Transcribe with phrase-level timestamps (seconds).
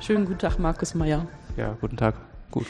[0.00, 1.28] Schönen guten Tag, Markus Meyer.
[1.58, 2.14] Ja, guten Tag.
[2.50, 2.66] Gut,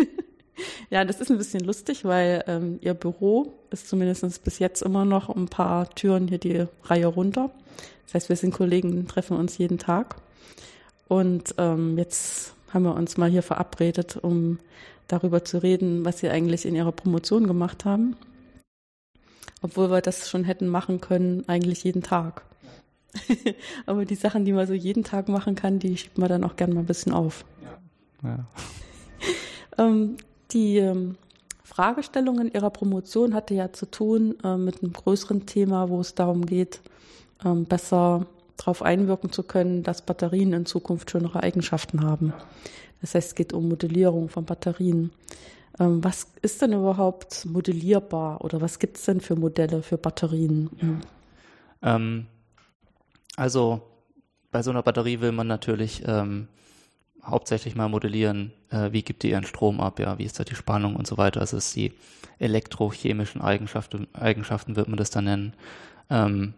[0.90, 5.04] ja, das ist ein bisschen lustig, weil ähm, Ihr Büro ist zumindest bis jetzt immer
[5.04, 7.50] noch ein paar Türen hier die Reihe runter.
[8.06, 10.16] Das heißt, wir sind Kollegen, treffen uns jeden Tag.
[11.08, 14.58] Und ähm, jetzt haben wir uns mal hier verabredet, um
[15.08, 18.16] darüber zu reden, was Sie eigentlich in Ihrer Promotion gemacht haben.
[19.60, 22.44] Obwohl wir das schon hätten machen können, eigentlich jeden Tag.
[23.86, 26.56] Aber die Sachen, die man so jeden Tag machen kann, die schiebt man dann auch
[26.56, 27.44] gerne mal ein bisschen auf.
[28.22, 28.28] Ja.
[28.28, 28.46] ja.
[29.84, 30.16] ähm,
[30.52, 31.16] die ähm,
[31.62, 36.14] Fragestellung in Ihrer Promotion hatte ja zu tun äh, mit einem größeren Thema, wo es
[36.14, 36.80] darum geht,
[37.44, 38.26] ähm, besser
[38.56, 42.32] darauf einwirken zu können, dass Batterien in Zukunft schönere Eigenschaften haben.
[43.00, 45.10] Das heißt, es geht um Modellierung von Batterien.
[45.78, 50.70] Ähm, was ist denn überhaupt modellierbar oder was gibt es denn für Modelle für Batterien?
[51.82, 51.96] Ja.
[51.96, 52.26] Ähm,
[53.36, 53.82] also
[54.50, 56.48] bei so einer Batterie will man natürlich ähm,
[57.22, 60.54] hauptsächlich mal modellieren, äh, wie gibt die ihren Strom ab, ja, wie ist da die
[60.54, 61.40] Spannung und so weiter.
[61.40, 61.92] Also es ist die
[62.38, 65.52] elektrochemischen Eigenschaften, Eigenschaften wird man das dann nennen.
[66.10, 66.54] Ähm,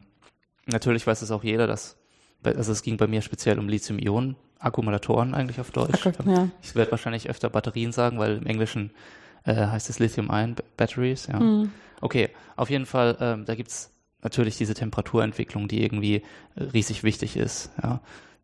[0.66, 1.96] natürlich weiß es auch jeder, dass,
[2.44, 6.06] also es ging bei mir speziell um Lithium-Ionen, Akkumulatoren eigentlich auf Deutsch.
[6.06, 6.48] Akku, ja.
[6.62, 8.90] Ich werde wahrscheinlich öfter Batterien sagen, weil im Englischen
[9.44, 11.40] äh, heißt es Lithium-Ion-Batteries, ja.
[11.40, 11.72] Mhm.
[12.00, 13.90] Okay, auf jeden Fall, ähm, da gibt's
[14.22, 16.22] natürlich diese Temperaturentwicklung, die irgendwie
[16.56, 17.70] äh, riesig wichtig ist.
[17.82, 18.00] Ja.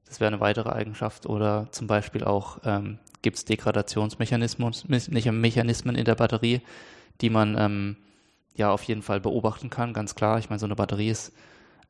[0.06, 1.26] Das wäre eine weitere Eigenschaft.
[1.26, 6.60] Oder zum Beispiel auch ähm, gibt es Degradationsmechanismen in der Batterie,
[7.20, 7.96] die man ähm,
[8.54, 10.38] ja auf jeden Fall beobachten kann, ganz klar.
[10.38, 11.32] Ich meine, so eine Batterie ist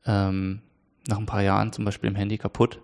[0.05, 0.61] ähm,
[1.07, 2.79] nach ein paar Jahren zum Beispiel im Handy kaputt.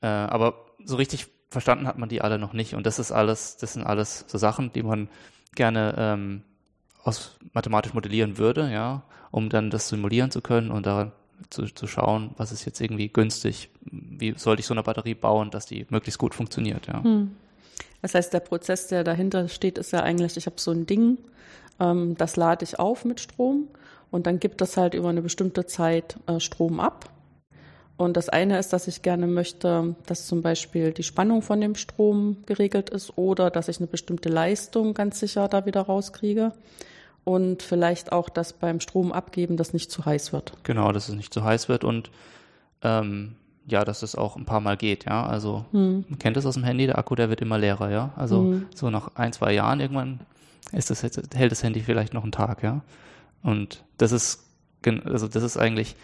[0.00, 2.74] Äh, aber so richtig verstanden hat man die alle noch nicht.
[2.74, 5.08] Und das ist alles, das sind alles so Sachen, die man
[5.54, 6.42] gerne ähm,
[7.04, 11.12] aus mathematisch modellieren würde, ja, um dann das simulieren zu können und da
[11.50, 15.50] zu, zu schauen, was ist jetzt irgendwie günstig, wie sollte ich so eine Batterie bauen,
[15.50, 17.02] dass die möglichst gut funktioniert, ja.
[17.02, 17.36] Hm.
[18.00, 21.18] Das heißt, der Prozess, der dahinter steht, ist ja eigentlich, ich habe so ein Ding,
[21.80, 23.68] ähm, das lade ich auf mit Strom
[24.10, 27.08] und dann gibt es halt über eine bestimmte Zeit äh, Strom ab.
[27.96, 31.76] Und das eine ist, dass ich gerne möchte, dass zum Beispiel die Spannung von dem
[31.76, 36.52] Strom geregelt ist oder dass ich eine bestimmte Leistung ganz sicher da wieder rauskriege
[37.24, 40.52] und vielleicht auch, dass beim Strom abgeben das nicht zu heiß wird.
[40.64, 42.10] Genau, dass es nicht zu heiß wird und
[42.82, 45.24] ähm, ja, dass es auch ein paar Mal geht, ja.
[45.24, 46.04] Also hm.
[46.08, 48.12] man kennt das aus dem Handy, der Akku, der wird immer leerer, ja.
[48.16, 48.66] Also hm.
[48.74, 50.20] so nach ein, zwei Jahren irgendwann
[50.72, 52.82] ist das, hält das Handy vielleicht noch einen Tag, ja.
[53.42, 54.44] Und das ist,
[55.04, 55.94] also das ist eigentlich,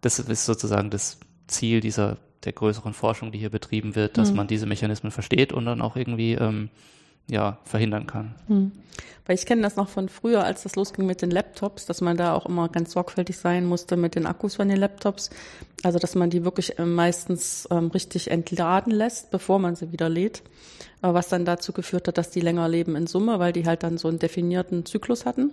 [0.00, 4.36] das ist sozusagen das Ziel dieser der größeren Forschung, die hier betrieben wird, dass hm.
[4.36, 6.70] man diese Mechanismen versteht und dann auch irgendwie ähm,
[7.30, 8.34] ja, verhindern kann.
[8.46, 8.72] Hm.
[9.26, 12.16] Weil ich kenne das noch von früher, als das losging mit den Laptops, dass man
[12.16, 15.28] da auch immer ganz sorgfältig sein musste mit den Akkus von den Laptops.
[15.82, 20.08] Also dass man die wirklich äh, meistens ähm, richtig entladen lässt, bevor man sie wieder
[20.08, 20.42] lädt.
[21.02, 23.82] Äh, was dann dazu geführt hat, dass die länger leben in Summe, weil die halt
[23.82, 25.52] dann so einen definierten Zyklus hatten.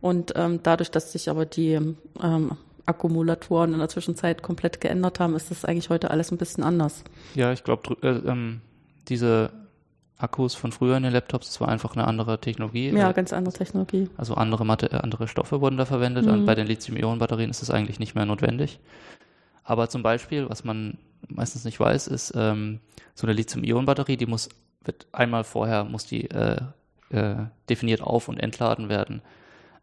[0.00, 2.50] Und ähm, dadurch, dass sich aber die ähm,
[2.86, 7.04] Akkumulatoren in der Zwischenzeit komplett geändert haben, ist das eigentlich heute alles ein bisschen anders.
[7.34, 8.62] Ja, ich glaube, äh, ähm,
[9.08, 9.50] diese
[10.22, 12.90] Akkus von früher in den Laptops, das war einfach eine andere Technologie.
[12.90, 14.08] Ja, ganz andere Technologie.
[14.16, 16.32] Also andere, Matte, äh, andere Stoffe wurden da verwendet mhm.
[16.32, 18.80] und bei den Lithium-Ionen-Batterien ist das eigentlich nicht mehr notwendig.
[19.64, 20.98] Aber zum Beispiel, was man
[21.28, 22.80] meistens nicht weiß, ist, ähm,
[23.14, 24.48] so eine Lithium-Ionen-Batterie, die muss,
[24.84, 26.60] wird einmal vorher, muss die äh,
[27.10, 27.36] äh,
[27.68, 29.22] definiert auf- und entladen werden.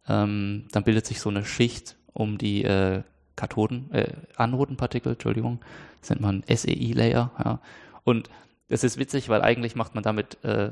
[0.07, 3.03] Ähm, dann bildet sich so eine Schicht um die äh,
[3.35, 5.59] Kathoden, äh, Anodenpartikel, Entschuldigung,
[6.01, 7.59] das nennt man SEI-Layer, ja.
[8.03, 8.29] Und
[8.69, 10.71] es ist witzig, weil eigentlich macht man damit, äh,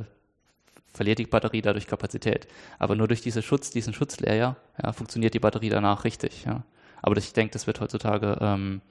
[0.94, 2.48] verliert die Batterie dadurch Kapazität.
[2.80, 6.46] Aber nur durch diese Schutz, diesen Schutzlayer ja, funktioniert die Batterie danach richtig.
[6.46, 6.64] Ja.
[7.02, 8.82] Aber ich denke, das wird heutzutage ähm,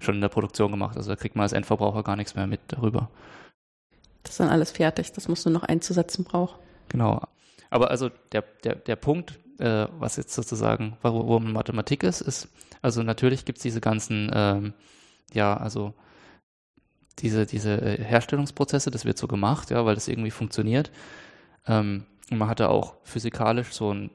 [0.00, 0.96] schon in der Produktion gemacht.
[0.96, 3.10] Also da kriegt man als Endverbraucher gar nichts mehr mit darüber.
[4.22, 6.58] Das ist dann alles fertig, das musst du noch einzusetzen brauchen.
[6.88, 7.22] Genau.
[7.70, 12.48] Aber also der, der, der Punkt, äh, was jetzt sozusagen, warum Mathematik ist, ist,
[12.82, 14.74] also natürlich gibt es diese ganzen, ähm,
[15.32, 15.94] ja, also
[17.22, 20.90] diese, diese äh, Herstellungsprozesse, das wird so gemacht, ja, weil das irgendwie funktioniert.
[21.66, 24.10] Ähm, und man hatte auch physikalisch so eine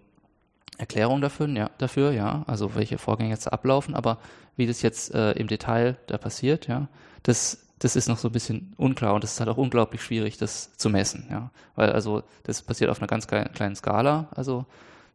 [0.78, 4.20] Erklärung dafür, ja, dafür, ja, also welche Vorgänge jetzt ablaufen, aber
[4.56, 6.88] wie das jetzt äh, im Detail da passiert, ja,
[7.24, 10.38] das, das ist noch so ein bisschen unklar und es ist halt auch unglaublich schwierig,
[10.38, 14.66] das zu messen, ja, weil also das passiert auf einer ganz kleinen Skala, also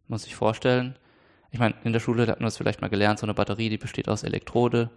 [0.07, 0.97] muss sich vorstellen,
[1.51, 3.79] ich meine, in der Schule hat man das vielleicht mal gelernt, so eine Batterie, die
[3.79, 4.91] besteht aus Elektrode,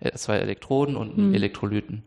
[0.00, 1.34] äh, zwei Elektroden und hm.
[1.34, 2.02] Elektrolyten.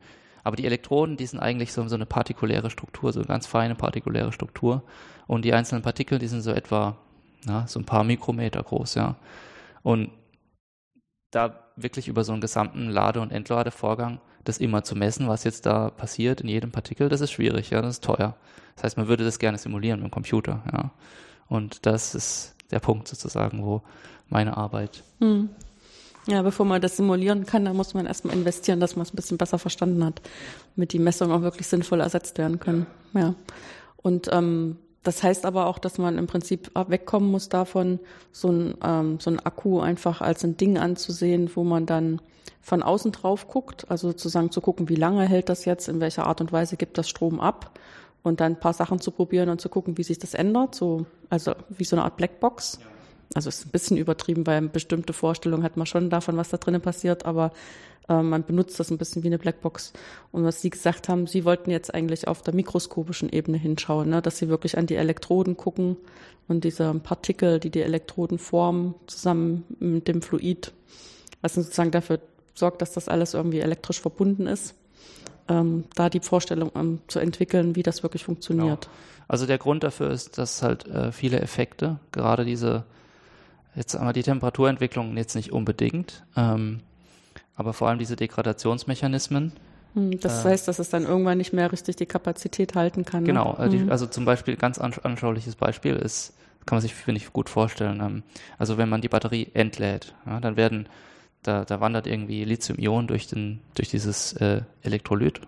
[0.47, 3.75] Aber die Elektroden, die sind eigentlich so, so eine partikuläre Struktur, so eine ganz feine
[3.75, 4.81] partikuläre Struktur.
[5.27, 6.95] Und die einzelnen Partikel, die sind so etwa,
[7.43, 9.17] na, so ein paar Mikrometer groß, ja.
[9.83, 10.09] Und
[11.31, 15.65] da wirklich über so einen gesamten Lade- und Entladevorgang, das immer zu messen, was jetzt
[15.65, 18.37] da passiert in jedem Partikel, das ist schwierig, ja, das ist teuer.
[18.75, 20.91] Das heißt, man würde das gerne simulieren mit dem Computer, ja.
[21.49, 23.81] Und das ist der Punkt sozusagen, wo
[24.29, 25.03] meine Arbeit.
[25.19, 25.49] Hm.
[26.27, 29.15] Ja, bevor man das simulieren kann, da muss man erstmal investieren, dass man es ein
[29.15, 30.21] bisschen besser verstanden hat,
[30.75, 32.85] damit die Messungen auch wirklich sinnvoll ersetzt werden können.
[33.13, 33.33] Ja.
[33.95, 37.99] Und ähm, das heißt aber auch, dass man im Prinzip wegkommen muss davon,
[38.33, 42.21] so ein, ähm, so ein Akku einfach als ein Ding anzusehen, wo man dann
[42.61, 46.27] von außen drauf guckt, also sozusagen zu gucken, wie lange hält das jetzt, in welcher
[46.27, 47.79] Art und Weise gibt das Strom ab
[48.23, 51.05] und dann ein paar Sachen zu probieren und zu gucken, wie sich das ändert, so,
[51.29, 52.79] also wie so eine Art Blackbox.
[53.33, 56.81] Also ist ein bisschen übertrieben, weil bestimmte Vorstellung hat man schon davon, was da drinnen
[56.81, 57.51] passiert, aber
[58.07, 59.93] äh, man benutzt das ein bisschen wie eine Blackbox.
[60.31, 64.21] Und was Sie gesagt haben, Sie wollten jetzt eigentlich auf der mikroskopischen Ebene hinschauen, ne?
[64.21, 65.97] dass Sie wirklich an die Elektroden gucken
[66.47, 70.71] und diese Partikel, die die Elektroden formen, zusammen mit dem Fluid,
[71.41, 72.19] was sozusagen dafür
[72.55, 74.73] sorgt, dass das alles irgendwie elektrisch verbunden ist
[75.49, 78.85] ähm, da die Vorstellung ähm, zu entwickeln, wie das wirklich funktioniert.
[78.85, 78.95] Genau.
[79.27, 82.85] Also der Grund dafür ist, dass halt äh, viele Effekte, gerade diese,
[83.77, 86.81] jetzt einmal die Temperaturentwicklung jetzt nicht unbedingt, ähm,
[87.55, 89.53] aber vor allem diese Degradationsmechanismen.
[89.93, 93.23] Hm, das äh, heißt, dass es dann irgendwann nicht mehr richtig die Kapazität halten kann.
[93.23, 93.27] Ne?
[93.27, 93.69] Genau, ne?
[93.69, 96.33] die, also zum Beispiel ganz anschauliches Beispiel ist,
[96.65, 98.01] kann man sich, finde ich, gut vorstellen.
[98.01, 98.23] Ähm,
[98.57, 100.89] also wenn man die Batterie entlädt, ja, dann werden
[101.43, 105.39] da, da wandert irgendwie Lithium-Ionen durch, durch dieses äh, Elektrolyt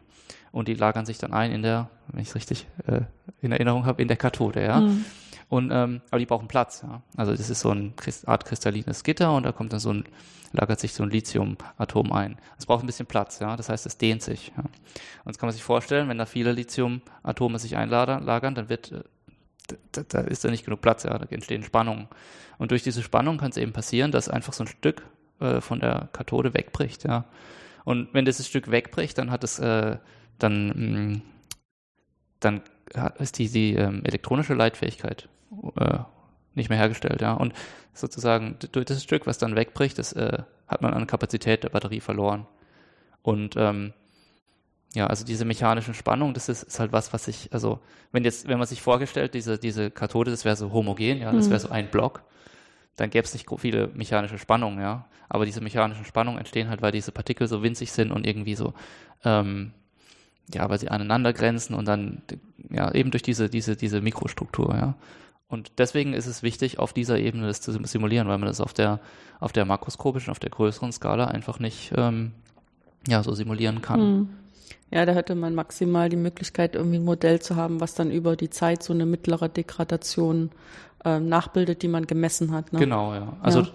[0.52, 3.02] und die lagern sich dann ein in der, wenn ich es richtig äh,
[3.42, 4.82] in Erinnerung habe, in der Kathode, ja.
[4.82, 5.06] Mhm.
[5.50, 7.02] Und ähm, aber die brauchen Platz, ja.
[7.18, 7.92] Also das ist so eine
[8.28, 10.04] Art kristallines Gitter und da kommt dann so ein,
[10.52, 12.38] lagert sich so ein Lithium-Atom ein.
[12.60, 13.58] Es braucht ein bisschen Platz, ja.
[13.58, 14.52] Das heißt, es dehnt sich.
[14.56, 14.64] Ja.
[14.64, 19.04] Und jetzt kann man sich vorstellen, wenn da viele Lithium-Atome sich einlagern, dann wird äh,
[19.92, 22.08] da, da ist da nicht genug Platz, ja, da entstehen Spannungen.
[22.58, 25.04] Und durch diese Spannung kann es eben passieren, dass einfach so ein Stück
[25.40, 27.26] äh, von der Kathode wegbricht, ja.
[27.86, 29.98] Und wenn dieses Stück wegbricht, dann hat es, äh,
[30.38, 31.22] dann, mh, mm,
[32.40, 32.62] dann
[33.20, 35.28] ist die, die ähm, elektronische Leitfähigkeit
[35.78, 36.00] äh,
[36.56, 37.34] nicht mehr hergestellt, ja.
[37.34, 37.54] Und
[37.94, 42.02] sozusagen durch das Stück, was dann wegbricht, das äh, hat man an Kapazität der Batterie
[42.02, 42.46] verloren.
[43.22, 43.94] Und ähm,
[44.94, 47.80] ja, also diese mechanischen Spannungen, das ist, ist halt was, was ich, also
[48.12, 51.50] wenn jetzt, wenn man sich vorgestellt, diese, diese Kathode, das wäre so homogen, ja, das
[51.50, 51.64] wäre mhm.
[51.64, 52.24] so ein Block
[53.00, 55.06] dann gäbe es nicht viele mechanische Spannungen, ja.
[55.30, 58.74] Aber diese mechanischen Spannungen entstehen halt, weil diese Partikel so winzig sind und irgendwie so,
[59.24, 59.72] ähm,
[60.54, 62.24] ja, weil sie aneinander grenzen und dann,
[62.70, 64.96] ja, eben durch diese, diese, diese Mikrostruktur, ja.
[65.50, 68.74] Und deswegen ist es wichtig, auf dieser Ebene das zu simulieren, weil man das auf
[68.74, 69.00] der,
[69.40, 72.34] auf der makroskopischen, auf der größeren Skala einfach nicht, ähm,
[73.08, 74.00] ja, so simulieren kann.
[74.00, 74.30] Hm.
[74.92, 78.36] Ja, da hätte man maximal die Möglichkeit, irgendwie ein Modell zu haben, was dann über
[78.36, 80.52] die Zeit so eine mittlere Degradation
[81.04, 82.72] äh, nachbildet, die man gemessen hat.
[82.74, 82.80] Ne?
[82.80, 83.34] Genau, ja.
[83.42, 83.68] Also ja.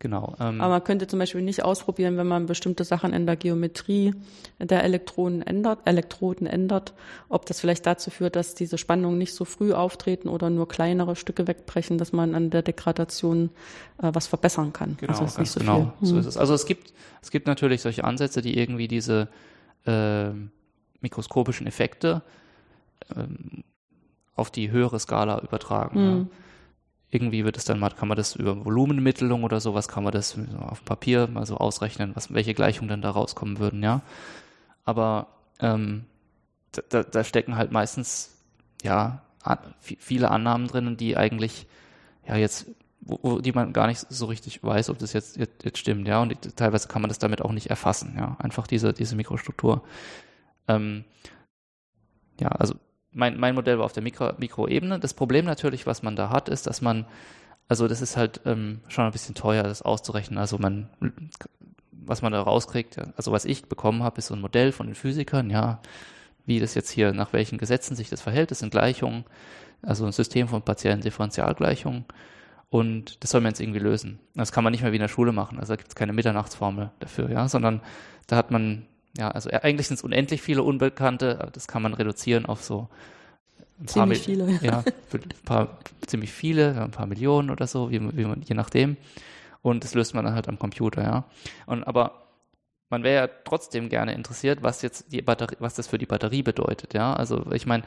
[0.00, 0.34] Genau.
[0.40, 4.12] Ähm, Aber man könnte zum Beispiel nicht ausprobieren, wenn man bestimmte Sachen in der Geometrie
[4.58, 6.92] der Elektronen ändert, Elektroden ändert,
[7.28, 11.14] ob das vielleicht dazu führt, dass diese Spannungen nicht so früh auftreten oder nur kleinere
[11.14, 13.50] Stücke wegbrechen, dass man an der Degradation
[14.02, 14.96] äh, was verbessern kann.
[14.98, 15.92] Genau, also nicht so genau.
[16.00, 16.08] Viel.
[16.08, 16.20] So hm.
[16.20, 16.36] ist es.
[16.36, 16.92] Also es gibt
[17.22, 19.28] es gibt natürlich solche Ansätze, die irgendwie diese
[19.86, 20.30] äh,
[21.00, 22.22] mikroskopischen Effekte
[23.14, 23.62] ähm,
[24.34, 26.00] auf die höhere Skala übertragen.
[26.00, 26.18] Mhm.
[26.18, 26.26] Ja
[27.10, 30.38] irgendwie wird es dann mal, kann man das über Volumenmittelung oder sowas, kann man das
[30.60, 34.02] auf Papier mal so ausrechnen, was, welche Gleichungen dann da rauskommen würden, ja.
[34.84, 35.26] Aber
[35.60, 36.04] ähm,
[36.88, 38.36] da, da stecken halt meistens
[38.82, 39.22] ja
[39.80, 41.66] viele Annahmen drin, die eigentlich
[42.26, 42.66] ja jetzt,
[43.00, 46.06] wo, wo, die man gar nicht so richtig weiß, ob das jetzt, jetzt, jetzt stimmt,
[46.06, 46.22] ja.
[46.22, 48.36] Und teilweise kann man das damit auch nicht erfassen, ja.
[48.38, 49.82] Einfach diese, diese Mikrostruktur.
[50.68, 51.04] Ähm,
[52.38, 52.74] ja, also
[53.12, 54.98] mein, mein Modell war auf der Mikro, Mikroebene.
[54.98, 57.06] Das Problem natürlich, was man da hat, ist, dass man,
[57.68, 60.38] also das ist halt ähm, schon ein bisschen teuer, das auszurechnen.
[60.38, 60.88] Also man,
[61.90, 64.94] was man da rauskriegt, also was ich bekommen habe, ist so ein Modell von den
[64.94, 65.80] Physikern, ja,
[66.46, 68.50] wie das jetzt hier, nach welchen Gesetzen sich das verhält.
[68.50, 69.24] Das sind Gleichungen,
[69.82, 72.04] also ein System von partiellen Differentialgleichungen.
[72.70, 74.20] Und das soll man jetzt irgendwie lösen.
[74.34, 75.58] Das kann man nicht mehr wie in der Schule machen.
[75.58, 77.80] Also da gibt es keine Mitternachtsformel dafür, ja, sondern
[78.28, 78.86] da hat man
[79.16, 82.88] ja, also äh, eigentlich sind es unendlich viele Unbekannte, das kann man reduzieren auf so
[83.80, 84.58] ein ziemlich paar viele.
[84.62, 88.96] Ja, ein paar, ziemlich viele, ein paar Millionen oder so, wie, wie man, je nachdem.
[89.62, 91.24] Und das löst man dann halt am Computer, ja.
[91.66, 92.26] Und aber
[92.88, 96.42] man wäre ja trotzdem gerne interessiert, was jetzt die Batterie, was das für die Batterie
[96.42, 97.12] bedeutet, ja.
[97.12, 97.84] Also ich meine,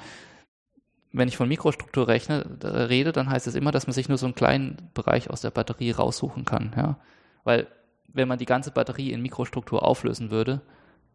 [1.12, 4.26] wenn ich von Mikrostruktur rechne, rede, dann heißt es immer, dass man sich nur so
[4.26, 6.98] einen kleinen Bereich aus der Batterie raussuchen kann, ja.
[7.44, 7.68] Weil
[8.08, 10.62] wenn man die ganze Batterie in Mikrostruktur auflösen würde,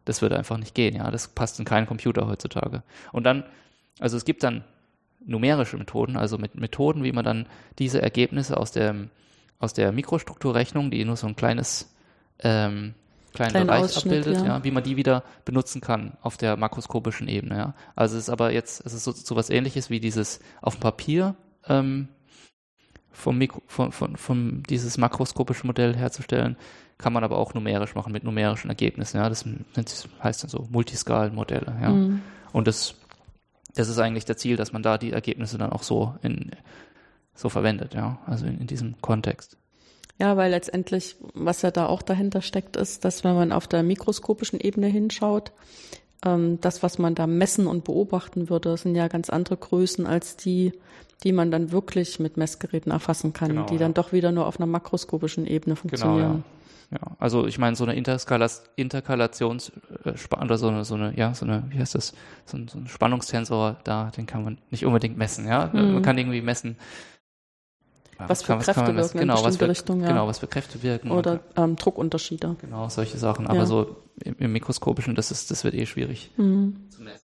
[0.05, 1.09] das würde einfach nicht gehen, ja.
[1.11, 2.83] Das passt in keinen Computer heutzutage.
[3.11, 3.43] Und dann,
[3.99, 4.63] also es gibt dann
[5.25, 8.95] numerische Methoden, also mit Methoden, wie man dann diese Ergebnisse aus der,
[9.59, 11.93] aus der Mikrostrukturrechnung, die nur so ein kleines,
[12.39, 12.95] ähm,
[13.33, 14.45] kleinen, Kleinen Bereich Ausschnitt, abbildet, ja.
[14.45, 14.63] ja.
[14.63, 17.57] wie man die wieder benutzen kann auf der makroskopischen Ebene.
[17.57, 17.73] Ja.
[17.95, 20.81] Also es ist aber jetzt, es ist so, so was ähnliches wie dieses auf dem
[20.81, 21.35] Papier
[21.67, 22.07] ähm,
[23.11, 26.55] vom Mikro, von, von, von dieses makroskopische Modell herzustellen,
[26.99, 29.17] kann man aber auch numerisch machen mit numerischen Ergebnissen.
[29.17, 29.27] Ja.
[29.29, 29.45] Das
[30.21, 31.75] heißt dann so Multiskalenmodelle.
[31.81, 31.89] Ja.
[31.89, 32.21] Mhm.
[32.51, 32.93] Und das,
[33.73, 36.51] das ist eigentlich der Ziel, dass man da die Ergebnisse dann auch so in
[37.33, 39.57] so verwendet, ja, also in, in diesem Kontext.
[40.19, 43.81] Ja, weil letztendlich, was ja da auch dahinter steckt, ist, dass wenn man auf der
[43.83, 45.53] mikroskopischen Ebene hinschaut,
[46.25, 50.35] ähm, das, was man da messen und beobachten würde, sind ja ganz andere Größen als
[50.35, 50.73] die,
[51.23, 53.79] die man dann wirklich mit Messgeräten erfassen kann, Genau, die ja.
[53.79, 56.43] dann doch wieder nur auf einer makroskopischen Ebene Genau, funktionieren.
[56.43, 56.58] ja.
[56.91, 56.99] Ja.
[57.19, 59.71] Also ich meine, so eine Interkalations
[60.05, 62.13] äh, oder so eine, so eine, ja, so eine, wie heißt das,
[62.45, 65.69] so ein, so ein Spannungstensor, da, den kann man nicht unbedingt messen, ja.
[65.73, 65.93] Mhm.
[65.93, 66.77] Man kann irgendwie messen.
[68.27, 70.07] Was für kann- Kräfte wirken in genau, was bestimmte für, Richtung, ja.
[70.09, 71.11] Genau, was für Kräfte wirken.
[71.11, 72.57] Oder ähm, Druckunterschiede.
[72.59, 73.47] Genau, solche Sachen.
[73.47, 73.65] Aber Ja.
[73.65, 76.89] so im, im Mikroskopischen, das ist, das wird eh schwierig Mhm.
[76.89, 77.23] zu messen.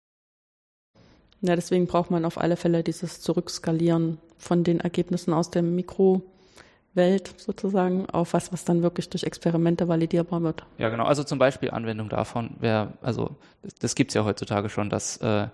[1.43, 5.61] Ja, deswegen braucht man auf alle Fälle dieses Zurückskalieren von den Ergebnissen aus der
[6.93, 10.63] Mikrowelt sozusagen auf was, was dann wirklich durch Experimente validierbar wird.
[10.77, 11.05] Ja, genau.
[11.05, 15.47] Also zum Beispiel Anwendung davon wäre, also das, das gibt's ja heutzutage schon, dass äh,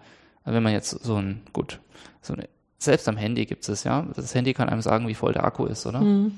[0.46, 1.80] wenn man jetzt so ein, gut,
[2.22, 2.48] so eine,
[2.80, 5.66] selbst am Handy gibt es ja, das Handy kann einem sagen, wie voll der Akku
[5.66, 6.02] ist, oder?
[6.02, 6.38] Mhm.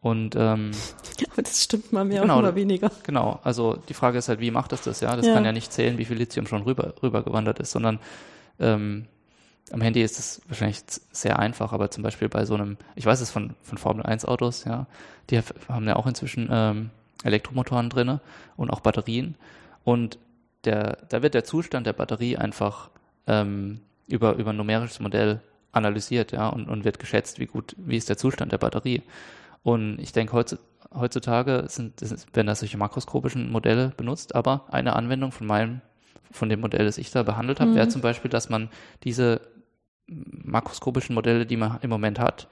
[0.00, 0.70] Und ähm,
[1.32, 2.38] Aber das stimmt mal mehr Genau.
[2.38, 2.90] oder weniger.
[3.02, 5.14] genau, also die Frage ist halt, wie macht es das, ja?
[5.16, 5.34] Das Ja.
[5.34, 7.98] kann ja nicht zählen, wie viel Lithium schon rüber rübergewandert ist, sondern
[8.58, 9.06] ähm,
[9.72, 13.20] am Handy ist es wahrscheinlich sehr einfach, aber zum Beispiel bei so einem, ich weiß
[13.20, 14.86] es von, von Formel 1 Autos, ja,
[15.30, 16.90] die haben ja auch inzwischen ähm,
[17.22, 18.20] Elektromotoren drinne
[18.56, 19.36] und auch Batterien.
[19.84, 20.18] Und
[20.64, 22.90] der, da wird der Zustand der Batterie einfach
[23.26, 25.40] ähm, über, über ein numerisches Modell
[25.72, 29.02] analysiert, ja, und, und wird geschätzt, wie gut, wie ist der Zustand der Batterie.
[29.62, 30.58] Und ich denke, heutzu-
[30.94, 32.00] heutzutage sind,
[32.34, 35.80] werden da solche makroskopischen Modelle benutzt, aber eine Anwendung von meinem,
[36.30, 37.76] von dem Modell, das ich da behandelt habe, Mhm.
[37.76, 38.68] wäre zum Beispiel, dass man
[39.04, 39.40] diese
[40.06, 42.48] makroskopischen Modelle, die man im Moment hat,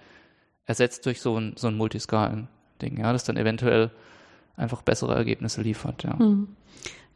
[0.67, 3.91] ersetzt durch so ein, so ein Multiskalen-Ding, ja, das dann eventuell
[4.57, 6.15] einfach bessere Ergebnisse liefert, ja.
[6.17, 6.49] Mhm.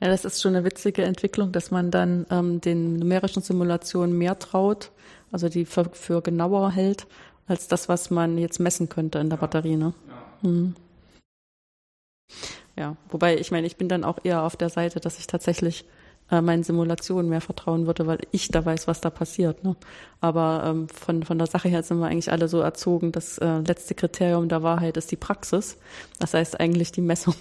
[0.01, 4.37] Ja, das ist schon eine witzige Entwicklung, dass man dann ähm, den numerischen Simulationen mehr
[4.39, 4.91] traut,
[5.31, 7.07] also die für, für genauer hält,
[7.47, 9.77] als das, was man jetzt messen könnte in der Batterie.
[9.77, 9.95] Ne?
[10.43, 10.75] Mhm.
[12.77, 15.85] Ja, wobei ich meine, ich bin dann auch eher auf der Seite, dass ich tatsächlich
[16.33, 19.63] äh, meinen Simulationen mehr vertrauen würde, weil ich da weiß, was da passiert.
[19.63, 19.77] Ne?
[20.21, 23.59] Aber ähm, von, von der Sache her sind wir eigentlich alle so erzogen, das äh,
[23.59, 25.79] letzte Kriterium der Wahrheit ist die Praxis.
[26.19, 27.35] Das heißt eigentlich die Messung.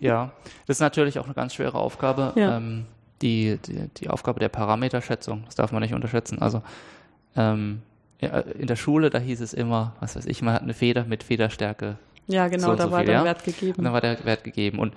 [0.00, 0.32] Ja,
[0.66, 2.32] das ist natürlich auch eine ganz schwere Aufgabe.
[2.36, 2.56] Ja.
[2.56, 2.86] Ähm,
[3.20, 6.40] die, die, die Aufgabe der Parameterschätzung, das darf man nicht unterschätzen.
[6.40, 6.62] Also
[7.36, 7.82] ähm,
[8.20, 11.22] in der Schule, da hieß es immer, was weiß ich, man hat eine Feder mit
[11.22, 13.24] Federstärke Ja, genau, So da so war viel, der ja.
[13.24, 13.74] Wert gegeben.
[13.76, 14.78] und dann war der Wert gegeben.
[14.78, 14.94] Und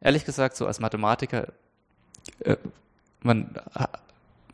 [0.00, 1.48] ehrlich gesagt, so als Mathematiker,
[2.40, 2.56] äh,
[3.22, 3.54] man,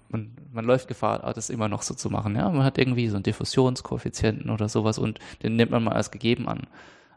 [0.08, 2.36] man, man läuft Gefahr, das immer noch so zu machen.
[2.36, 6.10] Ja, man hat irgendwie so einen Diffusionskoeffizienten oder sowas und den nimmt man mal als
[6.10, 6.66] gegeben an.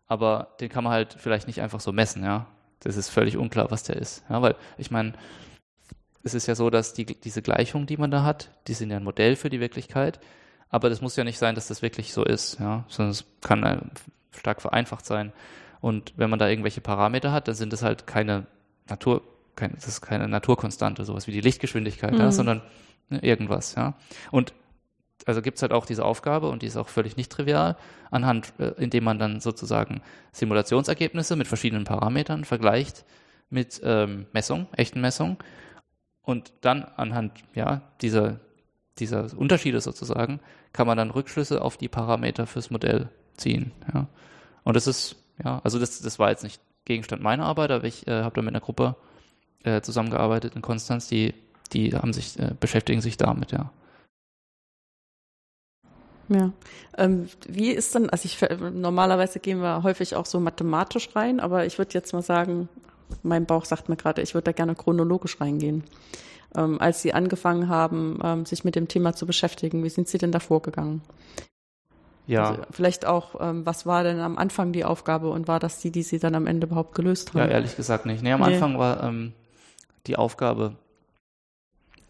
[0.08, 2.48] Aber den kann man halt vielleicht nicht einfach so messen, ja.
[2.82, 4.24] Das ist völlig unklar, was der ist.
[4.30, 5.14] Ja, weil ich meine,
[6.24, 8.98] es ist ja so, dass die, diese Gleichungen, die man da hat, die sind ja
[8.98, 10.20] ein Modell für die Wirklichkeit.
[10.70, 12.86] Aber das muss ja nicht sein, dass das wirklich so ist, ja.
[12.88, 13.80] Sondern es kann äh,
[14.32, 15.34] stark vereinfacht sein.
[15.82, 18.46] Und wenn man da irgendwelche Parameter hat, dann sind das halt keine
[18.88, 19.22] Natur,
[19.58, 22.32] kein, das ist keine Naturkonstante, sowas wie die Lichtgeschwindigkeit, ja, Mhm.
[22.32, 22.62] sondern
[23.10, 23.96] ne, irgendwas, ja.
[24.32, 24.54] Und
[25.26, 27.76] also gibt's halt auch diese Aufgabe und die ist auch völlig nicht trivial,
[28.12, 33.04] anhand, äh, indem man dann sozusagen Simulationsergebnisse mit verschiedenen Parametern vergleicht
[33.50, 35.38] mit ähm, Messung, echten Messungen
[36.22, 38.40] und dann anhand ja, dieser,
[39.00, 40.40] dieser Unterschiede sozusagen
[40.72, 43.72] kann man dann Rückschlüsse auf die Parameter fürs Modell ziehen.
[43.94, 44.08] Ja.
[44.64, 48.08] Und das ist, ja, also das, das war jetzt nicht Gegenstand meiner Arbeit, aber ich
[48.08, 48.96] äh, habe da mit einer Gruppe
[49.64, 51.34] äh, zusammengearbeitet in Konstanz, die,
[51.74, 53.72] die haben sich, äh, beschäftigen sich damit, ja.
[56.30, 56.52] Ja.
[56.98, 58.38] Ähm, wie ist denn, also ich
[58.74, 62.68] normalerweise gehen wir häufig auch so mathematisch rein, aber ich würde jetzt mal sagen,
[63.24, 65.84] mein Bauch sagt mir gerade, ich würde da gerne chronologisch reingehen.
[66.56, 70.18] Ähm, als Sie angefangen haben, ähm, sich mit dem Thema zu beschäftigen, wie sind Sie
[70.18, 71.02] denn da vorgegangen?
[72.26, 75.80] Ja, Also vielleicht auch, ähm, was war denn am Anfang die Aufgabe und war das
[75.80, 77.40] die, die Sie dann am Ende überhaupt gelöst haben?
[77.40, 78.22] ja, ehrlich gesagt nicht.
[78.22, 78.48] Nee, am Nee.
[78.56, 79.32] Anfang war ähm,
[80.08, 80.76] die Aufgabe,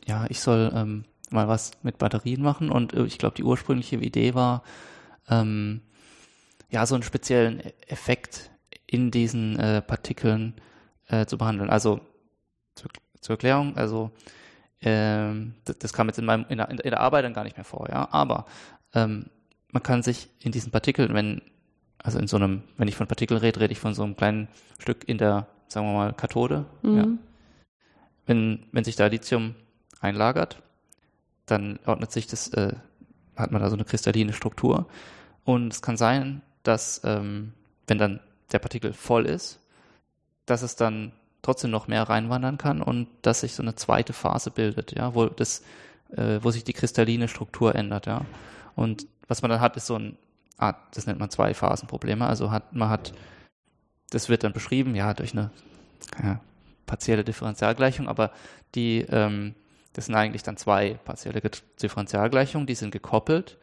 [0.06, 3.98] ja, ich soll ähm, mal was mit Batterien machen und äh, ich glaube, die ursprüngliche
[3.98, 4.64] Idee war,
[5.30, 5.82] ähm,
[6.70, 8.52] ja, so einen speziellen E- Effekt
[8.86, 10.54] in diesen äh, Partikeln
[11.08, 11.70] äh, zu behandeln.
[11.70, 12.00] Also
[12.76, 12.90] zur,
[13.20, 14.12] zur Erklärung, also
[14.82, 17.58] ähm, das, das kam jetzt in, meinem, in, der, in der Arbeit dann gar nicht
[17.58, 18.46] mehr vor, ja, aber
[18.94, 19.26] ähm,
[19.72, 21.42] man kann sich in diesen Partikeln, wenn,
[21.98, 24.48] also in so einem, wenn ich von Partikeln rede, rede ich von so einem kleinen
[24.80, 26.66] Stück in der sagen wir mal, Kathode.
[26.82, 26.98] Mhm.
[26.98, 27.08] Ja.
[28.28, 29.56] Wenn, wenn sich da Lithium
[30.00, 30.62] einlagert,
[31.48, 32.74] dann ordnet sich das, äh,
[33.36, 34.88] hat man da so eine kristalline Struktur.
[35.44, 37.54] Und es kann sein, dass, ähm,
[37.88, 38.20] wenn dann
[38.52, 39.60] der Partikel voll ist,
[40.46, 44.52] dass es dann trotzdem noch mehr reinwandern kann und dass sich so eine zweite Phase
[44.52, 45.64] bildet, ja, wo das,
[46.12, 48.26] äh, wo sich die kristalline Struktur ändert, ja.
[48.76, 50.18] Und was man dann hat, ist so ein
[50.58, 52.26] Art, das nennt man zwei Phasenprobleme.
[52.26, 53.14] Also hat, man hat,
[54.10, 55.52] das wird dann beschrieben, ja, durch eine
[56.22, 56.40] ja,
[56.88, 58.32] partielle Differentialgleichung, aber
[58.74, 59.54] die, ähm,
[59.94, 61.42] das sind eigentlich dann zwei partielle
[61.82, 63.58] Differentialgleichungen, die sind gekoppelt,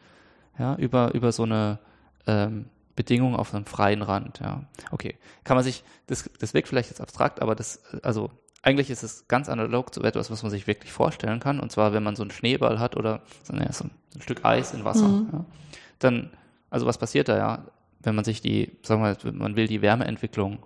[0.57, 1.79] ja, über, über so eine
[2.27, 2.65] ähm,
[2.95, 4.63] Bedingung auf einem freien Rand, ja.
[4.91, 5.17] Okay.
[5.43, 9.27] Kann man sich, das, das wirkt vielleicht jetzt abstrakt, aber das, also eigentlich ist es
[9.27, 11.59] ganz analog zu etwas, was man sich wirklich vorstellen kann.
[11.59, 14.73] Und zwar, wenn man so einen Schneeball hat oder so, ja, so ein Stück Eis
[14.73, 15.29] in Wasser, Mhm.
[15.33, 15.45] ja,
[15.99, 16.31] dann,
[16.71, 17.65] also was passiert da, ja,
[17.99, 20.59] wenn man sich die, sagen wir mal, man will die Wärmeentwicklung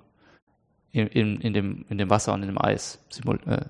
[0.91, 3.65] in, in, in, dem, in dem Wasser und in dem Eis simul, äh,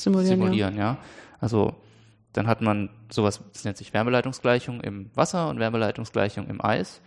[0.00, 0.98] Simulieren, simulieren, ja.
[1.40, 1.74] Also
[2.32, 7.00] dann hat man sowas, das nennt sich Wärmeleitungsgleichung im Wasser und Wärmeleitungsgleichung im Eis.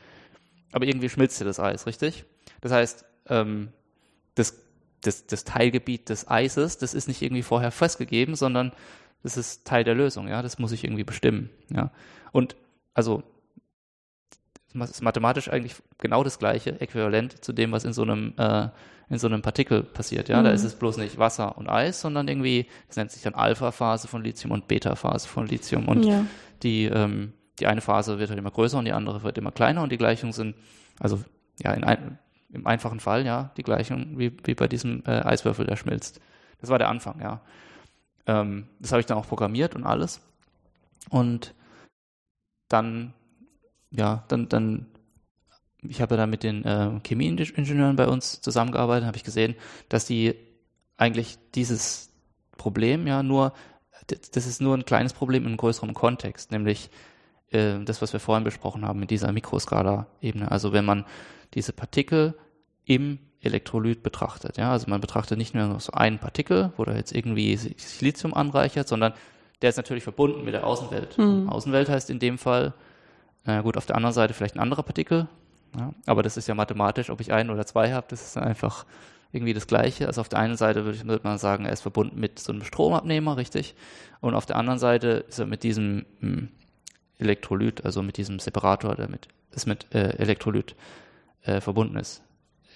[0.71, 2.25] Aber irgendwie schmilzt ja das Eis, richtig?
[2.59, 3.69] Das heißt, ähm,
[4.35, 4.61] das,
[5.01, 8.71] das, das Teilgebiet des Eises, das ist nicht irgendwie vorher festgegeben, sondern
[9.23, 10.41] das ist Teil der Lösung, ja.
[10.41, 11.91] Das muss ich irgendwie bestimmen, ja.
[12.31, 12.55] Und
[12.93, 13.23] also
[14.75, 18.69] ist mathematisch eigentlich genau das gleiche, äquivalent zu dem, was in so einem äh,
[19.09, 20.29] in so einem Partikel passiert.
[20.29, 20.55] Ja, da Mhm.
[20.55, 24.23] ist es bloß nicht Wasser und Eis, sondern irgendwie, das nennt sich dann Alpha-Phase von
[24.23, 25.89] Lithium und Beta-Phase von Lithium.
[25.89, 26.25] Und ja.
[26.63, 29.83] die, ähm, die eine Phase wird halt immer größer und die andere wird immer kleiner
[29.83, 30.55] und die Gleichungen sind,
[30.97, 31.21] also
[31.61, 32.19] ja, in ein,
[32.53, 36.21] im einfachen Fall, ja, die Gleichung wie, wie bei diesem äh, Eiswürfel, der schmilzt.
[36.61, 37.41] Das war der Anfang, ja.
[38.27, 40.21] Ähm, das habe ich dann auch programmiert und alles.
[41.09, 41.53] Und
[42.69, 43.13] dann,
[43.91, 44.87] ja, dann, dann
[45.83, 49.55] ich habe da mit den äh, Chemieingenieuren bei uns zusammengearbeitet, habe ich gesehen,
[49.89, 50.35] dass die
[50.97, 52.11] eigentlich dieses
[52.57, 53.53] Problem ja nur,
[54.07, 56.91] das ist nur ein kleines Problem in einem größeren Kontext, nämlich
[57.49, 60.51] äh, das, was wir vorhin besprochen haben mit dieser Mikroskala-Ebene.
[60.51, 61.05] Also wenn man
[61.55, 62.35] diese Partikel
[62.85, 67.15] im Elektrolyt betrachtet, ja, also man betrachtet nicht nur so einen Partikel, wo da jetzt
[67.15, 69.13] irgendwie Silizium anreichert, sondern
[69.63, 71.17] der ist natürlich verbunden mit der Außenwelt.
[71.17, 71.49] Mhm.
[71.49, 72.73] Außenwelt heißt in dem Fall,
[73.45, 75.27] na gut, auf der anderen Seite vielleicht ein anderer Partikel,
[75.77, 78.85] ja, aber das ist ja mathematisch, ob ich einen oder zwei habe, das ist einfach
[79.31, 80.07] irgendwie das Gleiche.
[80.07, 82.51] Also auf der einen Seite würde, ich, würde man sagen, er ist verbunden mit so
[82.51, 83.75] einem Stromabnehmer, richtig?
[84.19, 86.49] Und auf der anderen Seite ist er mit diesem hm,
[87.17, 90.75] Elektrolyt, also mit diesem Separator, der mit, das mit äh, Elektrolyt
[91.43, 92.21] äh, verbunden ist.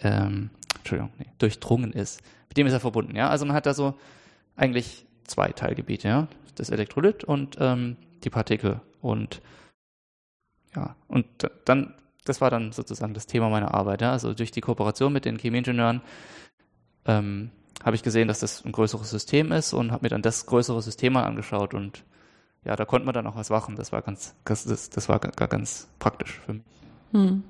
[0.02, 2.22] Ähm, Entschuldigung, nee, durchdrungen ist.
[2.50, 3.30] Mit dem ist er verbunden, ja.
[3.30, 3.96] Also man hat da so
[4.56, 6.28] eigentlich zwei Teilgebiete, ja.
[6.56, 8.80] Das Elektrolyt und ähm, die Partikel.
[9.02, 9.42] Und
[10.76, 11.26] ja, und
[11.66, 11.94] dann
[12.26, 14.02] das war dann sozusagen das Thema meiner Arbeit.
[14.02, 14.12] Ja?
[14.12, 16.02] Also durch die Kooperation mit den Chemieingenieuren
[17.06, 17.52] ähm,
[17.84, 20.82] habe ich gesehen, dass das ein größeres System ist und habe mir dann das größere
[20.82, 22.04] System mal angeschaut und
[22.64, 23.76] ja, da konnte man dann auch was machen.
[23.76, 26.64] Das war ganz, das, das war gar ganz praktisch für mich.
[27.12, 27.44] Hm.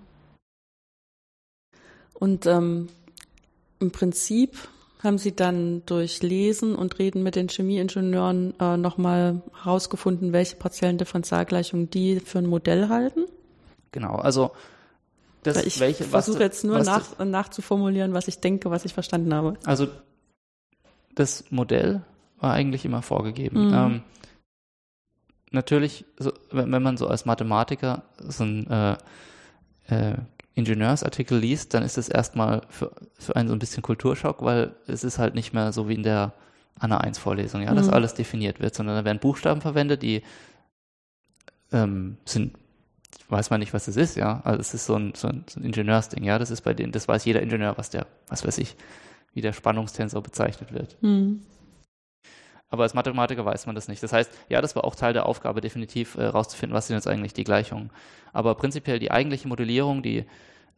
[2.13, 2.89] Und ähm,
[3.79, 4.57] im Prinzip
[5.05, 10.97] haben Sie dann durch Lesen und Reden mit den Chemieingenieuren äh, nochmal herausgefunden, welche partiellen
[10.97, 13.25] Differentialgleichungen die für ein Modell halten?
[13.91, 14.51] Genau, also
[15.43, 19.53] das, ich versuche jetzt nur nach, nachzuformulieren, was ich denke, was ich verstanden habe.
[19.63, 19.87] Also
[21.13, 22.01] das Modell
[22.39, 23.67] war eigentlich immer vorgegeben.
[23.67, 23.73] Mhm.
[23.73, 24.03] Ähm,
[25.51, 28.97] natürlich, so, wenn, wenn man so als Mathematiker so einen äh,
[29.87, 30.15] äh,
[30.55, 35.03] Ingenieursartikel liest, dann ist es erstmal für, für einen so ein bisschen Kulturschock, weil es
[35.03, 36.33] ist halt nicht mehr so wie in der
[36.79, 37.93] Anna 1 Vorlesung, ja, dass Mhm.
[37.93, 40.23] alles definiert wird, sondern da werden Buchstaben verwendet, die
[41.71, 42.57] ähm, sind
[43.27, 44.41] weiß man nicht, was das ist, ja.
[44.43, 46.37] Also es ist so ein, so ein, so ein Ingenieursding, ja.
[46.37, 48.75] Das ist bei denen, das weiß jeder Ingenieur, was der, was weiß ich,
[49.33, 50.95] wie der Spannungstensor bezeichnet wird.
[51.01, 51.41] Hm.
[52.69, 54.01] Aber als Mathematiker weiß man das nicht.
[54.01, 57.07] Das heißt, ja, das war auch Teil der Aufgabe, definitiv äh, rauszufinden, was sind jetzt
[57.07, 57.91] eigentlich die Gleichungen.
[58.33, 60.25] Aber prinzipiell die eigentliche Modellierung, die,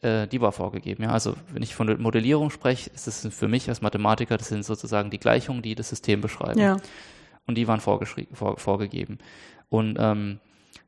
[0.01, 1.03] äh, die war vorgegeben.
[1.03, 1.11] Ja?
[1.11, 4.65] Also wenn ich von der Modellierung spreche, ist es für mich als Mathematiker, das sind
[4.65, 6.59] sozusagen die Gleichungen, die das System beschreiben.
[6.59, 6.77] Ja.
[7.45, 8.05] Und die waren vor,
[8.57, 9.19] vorgegeben.
[9.69, 10.39] Und ähm,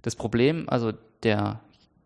[0.01, 0.91] das Problem, also
[1.23, 1.61] der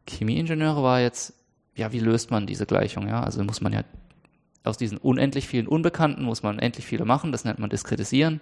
[0.07, 1.33] Chemieingenieure war jetzt,
[1.75, 3.07] ja, wie löst man diese Gleichung?
[3.07, 3.83] Ja, also muss man ja
[4.63, 7.31] aus diesen unendlich vielen Unbekannten muss man endlich viele machen.
[7.31, 8.39] Das nennt man diskretisieren.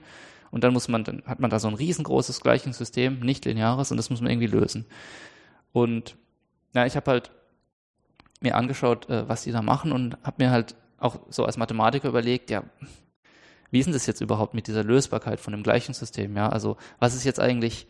[0.52, 3.98] Und dann muss man, dann hat man da so ein riesengroßes Gleichungssystem, nicht lineares, und
[3.98, 4.86] das muss man irgendwie lösen.
[5.72, 6.18] Und
[6.74, 7.32] ja, ich habe halt
[8.42, 12.10] mir angeschaut, äh, was die da machen und habe mir halt auch so als Mathematiker
[12.10, 12.64] überlegt, ja,
[13.72, 16.36] wie ist denn das jetzt überhaupt mit dieser Lösbarkeit von dem Gleichungssystem?
[16.36, 17.88] Ja, also was ist jetzt eigentlich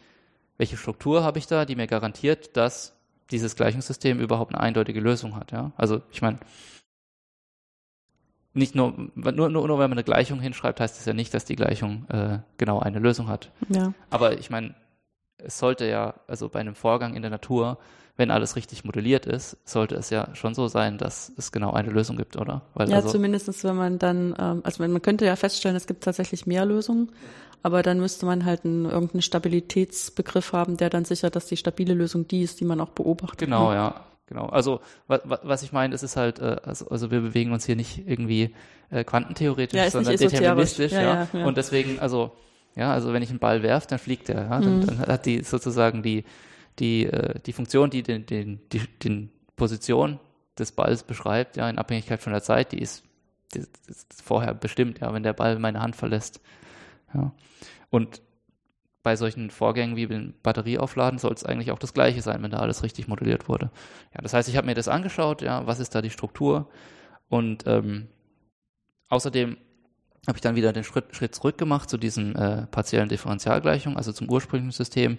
[0.61, 2.95] welche Struktur habe ich da, die mir garantiert, dass
[3.31, 5.51] dieses Gleichungssystem überhaupt eine eindeutige Lösung hat.
[5.51, 5.71] Ja?
[5.75, 6.37] Also ich meine,
[8.53, 11.45] nicht nur, nur, nur, nur wenn man eine Gleichung hinschreibt, heißt es ja nicht, dass
[11.45, 13.51] die Gleichung äh, genau eine Lösung hat.
[13.69, 13.93] Ja.
[14.09, 14.75] Aber ich meine,
[15.37, 17.77] es sollte ja, also bei einem Vorgang in der Natur,
[18.17, 21.89] wenn alles richtig modelliert ist, sollte es ja schon so sein, dass es genau eine
[21.89, 22.61] Lösung gibt, oder?
[22.73, 26.03] Weil ja, also, zumindest wenn man dann, ähm, also man könnte ja feststellen, es gibt
[26.03, 27.11] tatsächlich mehr Lösungen,
[27.63, 31.93] aber dann müsste man halt einen, irgendeinen Stabilitätsbegriff haben, der dann sichert, dass die stabile
[31.93, 33.39] Lösung die ist, die man auch beobachtet.
[33.39, 33.75] Genau, ne?
[33.75, 33.95] ja.
[34.31, 34.45] Genau.
[34.45, 37.75] Also was, was ich meine, ist es halt, äh, also, also wir bewegen uns hier
[37.75, 38.55] nicht irgendwie
[38.89, 41.27] äh, quantentheoretisch, ja, sondern deterministisch, ja, ja.
[41.33, 42.31] ja, Und deswegen, also
[42.73, 44.43] ja, also wenn ich einen Ball werfe, dann fliegt er.
[44.43, 44.59] Ja?
[44.61, 44.85] Dann, mhm.
[44.85, 46.23] dann hat die sozusagen die
[46.79, 50.17] die, äh, die Funktion, die den, den, die den Position
[50.57, 53.03] des Balls beschreibt, ja, in Abhängigkeit von der Zeit, die ist,
[53.53, 56.39] die ist vorher bestimmt, ja, wenn der Ball meine Hand verlässt.
[57.13, 57.33] Ja.
[57.89, 58.21] Und
[59.03, 62.57] bei solchen Vorgängen wie beim Batterieaufladen soll es eigentlich auch das Gleiche sein, wenn da
[62.57, 63.71] alles richtig modelliert wurde.
[64.13, 66.69] Ja, das heißt, ich habe mir das angeschaut, ja, was ist da die Struktur
[67.29, 68.07] und ähm,
[69.09, 69.57] außerdem
[70.27, 74.11] habe ich dann wieder den Schritt, Schritt zurück gemacht zu diesem äh, partiellen Differentialgleichung, also
[74.11, 75.17] zum ursprünglichen System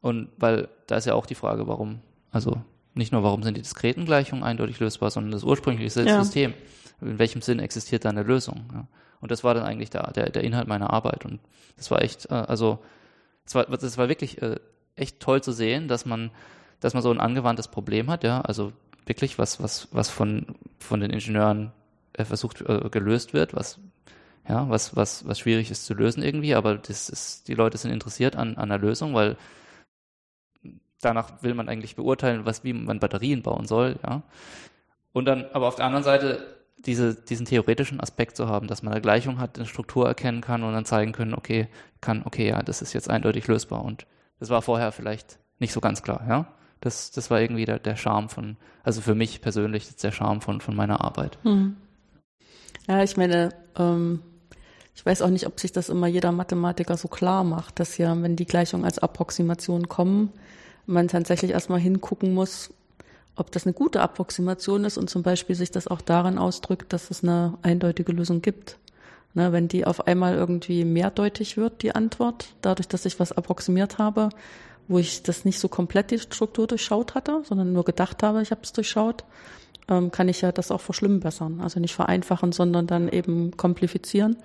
[0.00, 2.62] und weil da ist ja auch die Frage, warum, also
[2.94, 6.22] nicht nur warum sind die diskreten Gleichungen eindeutig lösbar, sondern das ursprüngliche ja.
[6.22, 6.54] System.
[7.00, 8.68] In welchem Sinn existiert da eine Lösung?
[8.72, 8.86] Ja.
[9.20, 11.24] Und das war dann eigentlich der, der, der Inhalt meiner Arbeit.
[11.24, 11.40] Und
[11.76, 12.78] das war echt, äh, also
[13.46, 14.58] es war, das war wirklich äh,
[14.96, 16.30] echt toll zu sehen, dass man,
[16.80, 18.72] dass man so ein angewandtes Problem hat, ja, also
[19.06, 20.46] wirklich was, was, was von,
[20.78, 21.72] von den Ingenieuren
[22.14, 23.80] äh, versucht äh, gelöst wird, was
[24.48, 27.90] ja, was, was, was schwierig ist zu lösen irgendwie, aber das ist, die Leute sind
[27.90, 29.36] interessiert an, an der Lösung, weil
[31.00, 34.22] danach will man eigentlich beurteilen, was, wie man Batterien bauen soll, ja.
[35.12, 38.92] Und dann, aber auf der anderen Seite, diese, diesen theoretischen Aspekt zu haben, dass man
[38.92, 41.68] eine Gleichung hat, eine Struktur erkennen kann und dann zeigen können, okay,
[42.00, 43.84] kann, okay, ja, das ist jetzt eindeutig lösbar.
[43.84, 44.06] Und
[44.38, 46.46] das war vorher vielleicht nicht so ganz klar, ja.
[46.80, 50.60] Das, das war irgendwie der, der Charme von, also für mich persönlich der Charme von,
[50.60, 51.38] von meiner Arbeit.
[51.42, 51.76] Hm.
[52.86, 54.20] Ja, ich meine, ähm,
[54.94, 58.20] ich weiß auch nicht, ob sich das immer jeder Mathematiker so klar macht, dass ja,
[58.20, 60.30] wenn die Gleichungen als Approximation kommen,
[60.84, 62.73] man tatsächlich erstmal hingucken muss,
[63.36, 67.10] ob das eine gute Approximation ist und zum Beispiel sich das auch darin ausdrückt, dass
[67.10, 68.78] es eine eindeutige Lösung gibt.
[69.36, 73.98] Ne, wenn die auf einmal irgendwie mehrdeutig wird, die Antwort, dadurch, dass ich was approximiert
[73.98, 74.28] habe,
[74.86, 78.52] wo ich das nicht so komplett die Struktur durchschaut hatte, sondern nur gedacht habe, ich
[78.52, 79.24] habe es durchschaut,
[79.88, 81.60] ähm, kann ich ja das auch verschlimmbessern.
[81.60, 84.36] Also nicht vereinfachen, sondern dann eben komplifizieren.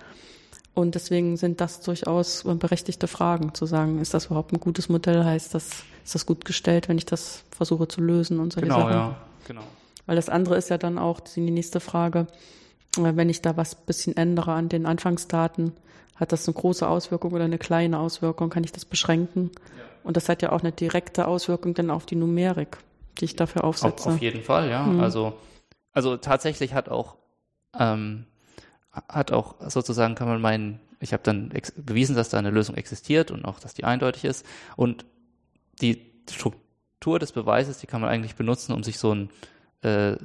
[0.80, 5.24] Und deswegen sind das durchaus berechtigte Fragen, zu sagen, ist das überhaupt ein gutes Modell?
[5.24, 8.80] Heißt das, ist das gut gestellt, wenn ich das versuche zu lösen und solche genau,
[8.80, 8.92] Sachen?
[8.92, 9.16] Ja,
[9.46, 9.62] genau.
[10.06, 12.26] Weil das andere ist ja dann auch die nächste Frage,
[12.96, 15.72] äh, wenn ich da was bisschen ändere an den Anfangsdaten,
[16.16, 18.50] hat das eine große Auswirkung oder eine kleine Auswirkung?
[18.50, 19.50] Kann ich das beschränken?
[19.54, 19.84] Ja.
[20.02, 22.78] Und das hat ja auch eine direkte Auswirkung dann auf die Numerik,
[23.18, 24.08] die ich dafür aufsetze.
[24.08, 24.84] Auf, auf jeden Fall, ja.
[24.84, 25.00] Mhm.
[25.00, 25.34] Also,
[25.92, 27.16] also tatsächlich hat auch
[27.78, 28.26] ähm,
[28.92, 33.30] hat auch sozusagen, kann man meinen, ich habe dann bewiesen, dass da eine Lösung existiert
[33.30, 34.44] und auch, dass die eindeutig ist.
[34.76, 35.04] Und
[35.80, 39.30] die Struktur des Beweises, die kann man eigentlich benutzen, um sich so ein
[39.82, 40.16] äh,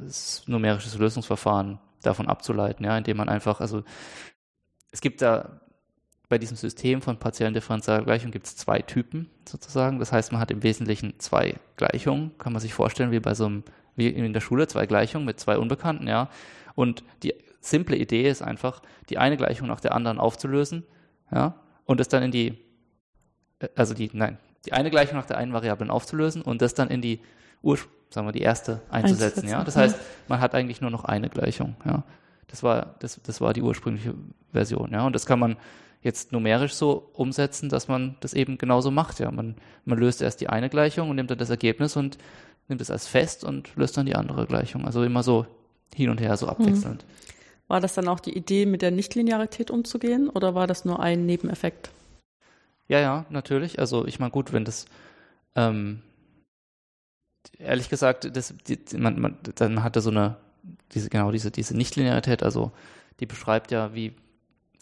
[0.47, 3.83] numerisches Lösungsverfahren davon abzuleiten, ja, indem man einfach, also
[4.91, 5.61] es gibt da
[6.29, 9.99] bei diesem System von partiellen Differentialgleichungen gibt es zwei Typen sozusagen.
[9.99, 13.45] Das heißt, man hat im Wesentlichen zwei Gleichungen, kann man sich vorstellen, wie bei so
[13.45, 13.63] einem,
[13.95, 16.29] wie in der Schule, zwei Gleichungen mit zwei Unbekannten, ja.
[16.73, 17.33] Und die
[17.65, 20.83] simple Idee ist einfach, die eine Gleichung nach der anderen aufzulösen,
[21.31, 22.57] ja, und es dann in die,
[23.59, 26.89] äh, also die, nein, die eine Gleichung nach der einen Variablen aufzulösen und das dann
[26.89, 27.21] in die
[27.61, 27.77] Ur,
[28.09, 29.49] sagen wir, die erste einzusetzen, einzusetzen.
[29.49, 29.63] ja.
[29.63, 29.97] Das heißt,
[30.27, 32.03] man hat eigentlich nur noch eine Gleichung, ja.
[32.47, 34.13] Das war, das, das war die ursprüngliche
[34.51, 35.05] Version, ja.
[35.05, 35.57] Und das kann man
[36.01, 39.31] jetzt numerisch so umsetzen, dass man das eben genauso macht, ja.
[39.31, 42.19] Man, man löst erst die eine Gleichung und nimmt dann das Ergebnis und
[42.67, 44.85] nimmt es als fest und löst dann die andere Gleichung.
[44.85, 45.47] Also immer so
[45.93, 47.03] hin und her, so abwechselnd.
[47.03, 47.34] Mhm.
[47.67, 51.25] War das dann auch die Idee, mit der Nichtlinearität umzugehen oder war das nur ein
[51.25, 51.89] Nebeneffekt?
[52.87, 53.79] Ja, ja, natürlich.
[53.79, 54.85] Also ich meine, gut, wenn das
[55.55, 56.01] ähm,
[57.57, 60.37] ehrlich gesagt, das, die, man, man, dann hat er so eine,
[60.93, 62.71] diese, genau, diese, diese Nichtlinearität, also
[63.19, 64.13] die beschreibt ja, wie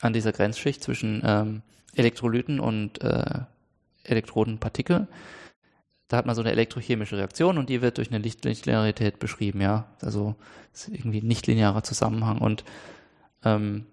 [0.02, 1.62] an dieser Grenzschicht zwischen ähm,
[1.96, 3.41] Elektrolyten und äh,
[4.04, 5.08] Elektrodenpartikeln
[6.08, 9.88] da hat man so eine elektrochemische Reaktion und die wird durch eine Lichtlinearität beschrieben, ja.
[10.02, 10.36] Also
[10.74, 12.39] ist irgendwie ein nichtlinearer Zusammenhang.
[12.39, 12.63] Und
[13.44, 13.86] ähm,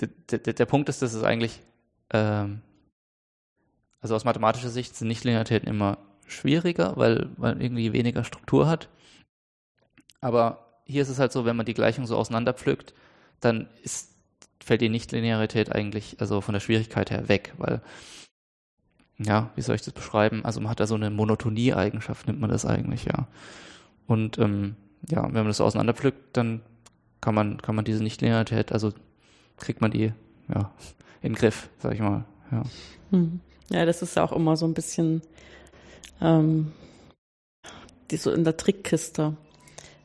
[0.00, 1.60] der, der, der Punkt ist, dass es eigentlich,
[2.10, 2.62] ähm,
[4.00, 8.88] also aus mathematischer Sicht sind Nichtlinearitäten immer schwieriger, weil man irgendwie weniger Struktur hat.
[10.20, 12.94] Aber hier ist es halt so, wenn man die Gleichung so auseinanderpflückt,
[13.40, 14.14] dann ist,
[14.64, 17.82] fällt die Nichtlinearität eigentlich also von der Schwierigkeit her weg, weil
[19.18, 20.44] ja, wie soll ich das beschreiben?
[20.44, 23.26] Also man hat da so eine Monotonie-Eigenschaft, nimmt man das eigentlich, ja.
[24.06, 24.76] Und ähm,
[25.08, 26.60] ja, wenn man das auseinanderpflückt, dann
[27.20, 28.92] kann man, kann man diese Nichtlinearität, also
[29.56, 30.12] kriegt man die
[30.52, 30.72] ja,
[31.22, 32.24] in den Griff, sag ich mal.
[32.50, 32.62] Ja,
[33.10, 33.40] hm.
[33.70, 35.22] ja das ist ja auch immer so ein bisschen
[36.20, 36.72] ähm,
[38.10, 39.36] die so in der Trickkiste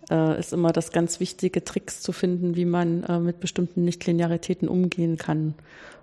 [0.10, 4.68] äh, ist immer das ganz wichtige, Tricks zu finden, wie man äh, mit bestimmten Nichtlinearitäten
[4.68, 5.54] umgehen kann,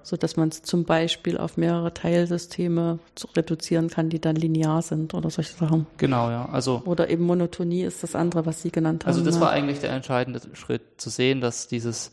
[0.05, 2.99] so dass man es zum Beispiel auf mehrere Teilsysteme
[3.35, 5.87] reduzieren kann, die dann linear sind oder solche Sachen.
[5.97, 6.47] Genau, ja.
[6.51, 9.27] Also oder eben Monotonie ist das andere, was Sie genannt also haben.
[9.27, 12.12] Also das war eigentlich der entscheidende Schritt, zu sehen, dass dieses,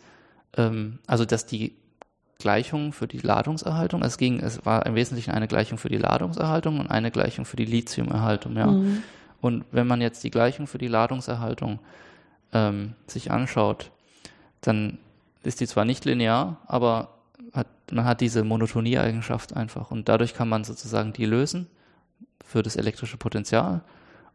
[0.55, 1.75] ähm, also dass die
[2.39, 6.79] Gleichung für die Ladungserhaltung, es ging, es war im Wesentlichen eine Gleichung für die Ladungserhaltung
[6.79, 8.67] und eine Gleichung für die Lithiumerhaltung, ja.
[8.67, 9.03] Mhm.
[9.41, 11.79] Und wenn man jetzt die Gleichung für die Ladungserhaltung
[12.53, 13.91] ähm, sich anschaut,
[14.61, 14.97] dann
[15.43, 17.09] ist die zwar nicht linear, aber
[17.53, 19.91] hat, man hat diese Monotonie-Eigenschaft einfach.
[19.91, 21.67] Und dadurch kann man sozusagen die lösen
[22.45, 23.81] für das elektrische Potenzial.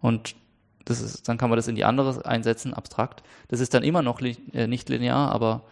[0.01, 0.37] Und
[0.85, 3.23] das ist, dann kann man das in die andere einsetzen, abstrakt.
[3.49, 5.64] Das ist dann immer noch li äh, nicht linear, aber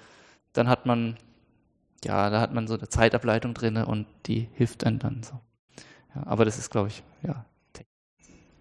[0.53, 1.16] dann hat man,
[2.05, 5.40] ja, da hat man so eine Zeitableitung drin und die hilft einem dann so.
[6.14, 7.44] Ja, aber das ist, glaube ich, ja,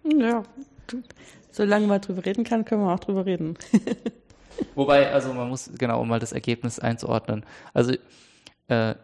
[0.04, 0.42] ja,
[1.50, 3.56] solange man drüber reden kann, können wir auch drüber reden.
[4.74, 7.44] Wobei, also man muss, genau, um mal das Ergebnis einzuordnen.
[7.72, 7.94] Also,
[8.68, 8.94] äh,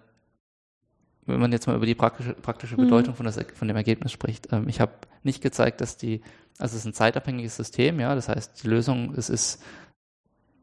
[1.26, 2.84] wenn man jetzt mal über die praktische, praktische mhm.
[2.84, 6.22] Bedeutung von, das, von dem Ergebnis spricht, ähm, ich habe nicht gezeigt, dass die,
[6.58, 9.62] also es ist ein zeitabhängiges System, ja, das heißt, die Lösung, es ist,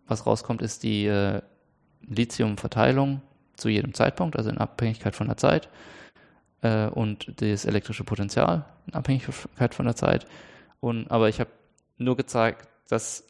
[0.08, 1.42] was rauskommt, ist die äh,
[2.02, 3.22] Lithiumverteilung
[3.56, 5.70] zu jedem Zeitpunkt, also in Abhängigkeit von der Zeit
[6.62, 10.28] äh, und das elektrische Potenzial in Abhängigkeit von der Zeit.
[10.80, 11.50] Und, aber ich habe
[11.98, 13.24] nur gezeigt, dass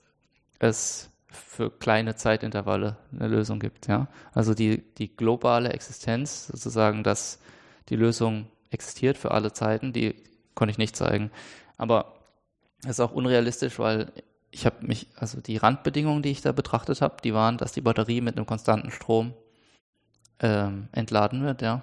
[0.59, 3.87] es für kleine Zeitintervalle eine Lösung gibt.
[3.87, 4.07] Ja?
[4.33, 7.39] Also die, die globale Existenz, sozusagen, dass
[7.89, 10.15] die Lösung existiert für alle Zeiten, die
[10.55, 11.31] konnte ich nicht zeigen.
[11.77, 12.15] Aber
[12.83, 14.11] es ist auch unrealistisch, weil
[14.51, 17.81] ich habe mich, also die Randbedingungen, die ich da betrachtet habe, die waren, dass die
[17.81, 19.33] Batterie mit einem konstanten Strom
[20.39, 21.81] ähm, entladen wird, ja.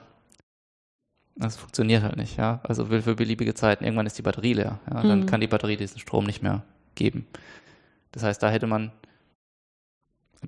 [1.36, 2.60] Das funktioniert halt nicht, ja.
[2.62, 3.84] Also will für beliebige Zeiten.
[3.84, 4.78] Irgendwann ist die Batterie leer.
[4.88, 5.02] Ja?
[5.02, 5.26] Dann mhm.
[5.26, 6.62] kann die Batterie diesen Strom nicht mehr
[6.94, 7.26] geben.
[8.12, 8.92] Das heißt, da hätte man,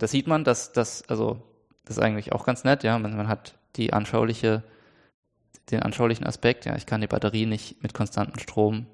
[0.03, 1.43] da sieht man, dass das, also,
[1.85, 2.99] das ist eigentlich auch ganz nett, ja.
[2.99, 4.63] Man, man hat die anschauliche,
[5.71, 6.77] den anschaulichen Aspekt, ja.
[6.77, 8.87] Ich kann die Batterie nicht mit konstantem Strom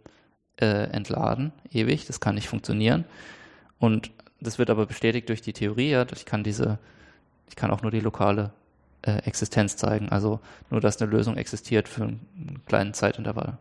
[0.61, 2.07] äh, entladen, ewig.
[2.07, 3.05] Das kann nicht funktionieren.
[3.79, 4.11] Und
[4.41, 6.07] das wird aber bestätigt durch die Theorie, ja.
[6.13, 6.79] Ich kann diese,
[7.49, 8.53] ich kann auch nur die lokale
[9.03, 10.09] äh, Existenz zeigen.
[10.09, 13.59] Also nur, dass eine Lösung existiert für einen kleinen Zeitintervall.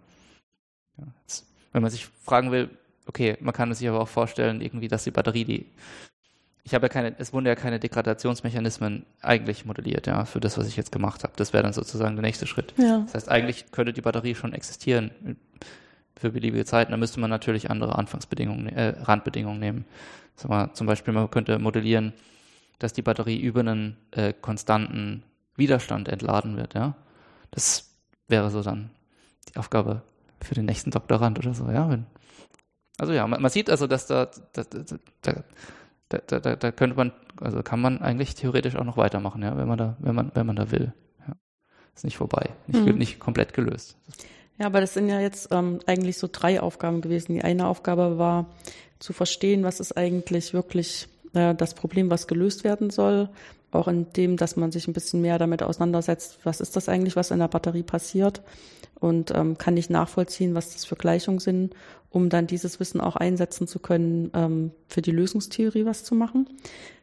[0.98, 2.70] Ja, jetzt, wenn man sich fragen will,
[3.08, 5.66] okay, man kann sich aber auch vorstellen, irgendwie, dass die Batterie die
[6.64, 10.68] ich habe ja keine, es wurden ja keine Degradationsmechanismen eigentlich modelliert, ja, für das, was
[10.68, 11.34] ich jetzt gemacht habe.
[11.36, 12.74] Das wäre dann sozusagen der nächste Schritt.
[12.78, 13.00] Ja.
[13.00, 15.12] Das heißt, eigentlich könnte die Batterie schon existieren
[16.16, 16.92] für beliebige Zeiten.
[16.92, 19.86] Da müsste man natürlich andere Anfangsbedingungen, äh, Randbedingungen nehmen.
[20.48, 22.14] Mal, zum Beispiel, man könnte modellieren,
[22.80, 25.24] dass die Batterie über einen äh, konstanten
[25.56, 26.96] Widerstand entladen wird, ja.
[27.52, 27.96] Das
[28.28, 28.90] wäre so dann
[29.50, 30.02] die Aufgabe
[30.42, 32.00] für den nächsten Doktorand oder so, ja.
[32.98, 35.44] Also ja, man, man, sieht also, dass da, da, da, da,
[36.20, 39.98] da, könnte man, also kann man eigentlich theoretisch auch noch weitermachen, ja, wenn man da,
[40.00, 40.94] wenn man, wenn man da will.
[41.28, 41.36] Ja.
[41.96, 42.98] Ist nicht vorbei, nicht, mhm.
[42.98, 43.98] nicht komplett gelöst.
[44.60, 47.34] Ja, aber das sind ja jetzt ähm, eigentlich so drei Aufgaben gewesen.
[47.34, 48.48] Die eine Aufgabe war
[49.00, 53.30] zu verstehen, was ist eigentlich wirklich äh, das Problem, was gelöst werden soll
[53.72, 57.16] auch in dem, dass man sich ein bisschen mehr damit auseinandersetzt, was ist das eigentlich,
[57.16, 58.42] was in der Batterie passiert
[59.00, 61.74] und ähm, kann ich nachvollziehen, was das für Gleichungen sind,
[62.12, 66.48] um dann dieses Wissen auch einsetzen zu können, ähm, für die Lösungstheorie was zu machen.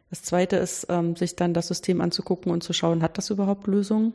[0.09, 3.67] Das Zweite ist, ähm, sich dann das System anzugucken und zu schauen, hat das überhaupt
[3.67, 4.13] Lösungen,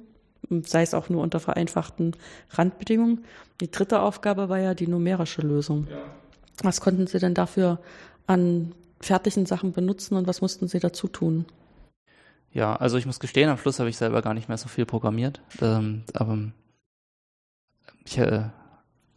[0.65, 2.17] sei es auch nur unter vereinfachten
[2.51, 3.25] Randbedingungen.
[3.61, 5.87] Die dritte Aufgabe war ja die numerische Lösung.
[5.91, 5.99] Ja.
[6.63, 7.81] Was konnten Sie denn dafür
[8.27, 11.45] an fertigen Sachen benutzen und was mussten Sie dazu tun?
[12.53, 14.87] Ja, also ich muss gestehen, am Schluss habe ich selber gar nicht mehr so viel
[14.87, 15.41] programmiert.
[15.61, 16.39] Ähm, aber
[18.05, 18.45] ich äh,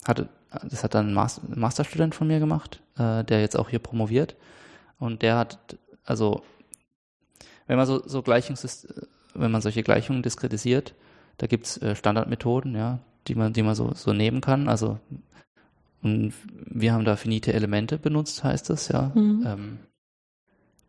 [0.05, 0.29] hatte,
[0.63, 4.35] das hat dann ein Master, Masterstudent von mir gemacht, äh, der jetzt auch hier promoviert.
[4.99, 6.43] Und der hat, also
[7.67, 8.87] wenn man so, so Gleichungs,
[9.33, 10.95] wenn man solche Gleichungen diskretisiert,
[11.37, 14.69] da gibt's äh, Standardmethoden, ja, die man, die man so, so nehmen kann.
[14.69, 14.99] Also
[16.01, 19.11] und wir haben da finite Elemente benutzt, heißt das, ja.
[19.15, 19.43] Mhm.
[19.45, 19.79] Ähm,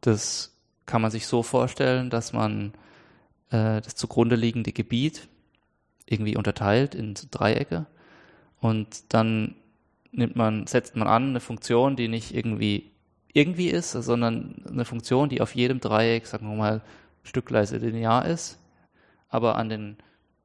[0.01, 0.55] das
[0.87, 2.73] kann man sich so vorstellen, dass man
[3.51, 5.29] äh, das zugrunde liegende Gebiet
[6.07, 7.87] irgendwie unterteilt in Dreiecke
[8.61, 9.55] und dann
[10.13, 12.91] nimmt man, setzt man an eine Funktion, die nicht irgendwie
[13.33, 16.81] irgendwie ist, sondern eine Funktion, die auf jedem Dreieck, sagen wir mal,
[17.23, 18.59] stückweise linear ist,
[19.29, 19.97] aber an den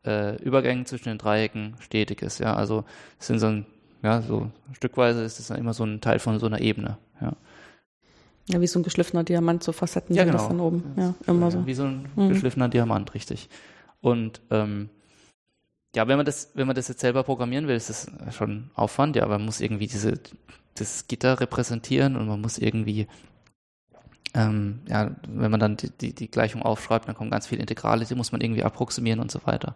[0.06, 2.40] äh, Übergängen zwischen den Dreiecken stetig ist.
[2.40, 2.84] Ja, also
[3.20, 3.66] es sind so ein,
[4.04, 6.98] ja, so stückweise ist es dann immer so ein Teil von so einer Ebene.
[7.22, 7.34] Ja.
[8.50, 10.52] Ja, wie so ein geschliffener Diamant, so Facetten Ja, sind das genau.
[10.52, 10.84] dann oben.
[10.98, 11.66] Ja, immer so.
[11.66, 12.28] Wie so ein Mhm.
[12.30, 13.48] geschliffener Diamant, richtig.
[14.02, 14.90] Und ähm,
[15.96, 19.16] ja, wenn man das, wenn man das jetzt selber programmieren will, ist das schon Aufwand,
[19.16, 20.20] ja, man muss irgendwie diese,
[20.76, 23.08] das Gitter repräsentieren und man muss irgendwie,
[24.34, 28.06] ähm, ja, wenn man dann die, die, die Gleichung aufschreibt, dann kommen ganz viele Integrale,
[28.06, 29.76] die muss man irgendwie approximieren und so weiter.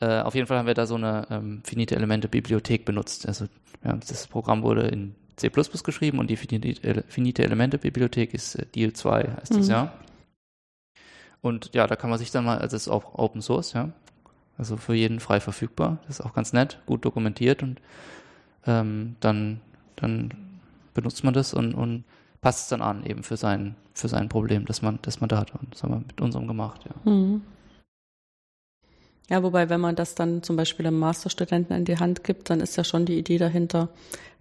[0.00, 3.26] Äh, auf jeden Fall haben wir da so eine ähm, finite Elemente Bibliothek benutzt.
[3.26, 3.46] Also
[3.84, 8.66] ja, das Programm wurde in C++ geschrieben und die finite, finite Elemente Bibliothek ist äh,
[8.74, 9.70] DIL2 heißt das, Mhm.
[9.72, 9.92] ja.
[11.42, 13.90] Und ja, da kann man sich dann mal, also das ist auch Open Source, ja.
[14.60, 15.96] Also für jeden frei verfügbar.
[16.06, 17.80] Das ist auch ganz nett, gut dokumentiert und
[18.66, 19.62] ähm, dann,
[19.96, 20.34] dann
[20.92, 22.04] benutzt man das und, und
[22.42, 25.38] passt es dann an eben für sein, für sein Problem, das man, das man da
[25.38, 25.54] hat.
[25.54, 27.10] Und das haben wir mit unserem gemacht, ja.
[27.10, 27.40] Mhm.
[29.30, 32.60] Ja, wobei, wenn man das dann zum Beispiel einem Masterstudenten in die Hand gibt, dann
[32.60, 33.88] ist ja schon die Idee dahinter,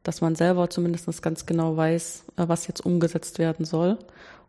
[0.03, 3.97] dass man selber zumindest ganz genau weiß, äh, was jetzt umgesetzt werden soll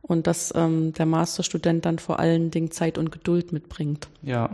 [0.03, 4.09] und dass ähm, der Masterstudent dann vor allen Dingen Zeit und Geduld mitbringt.
[4.23, 4.51] Ja,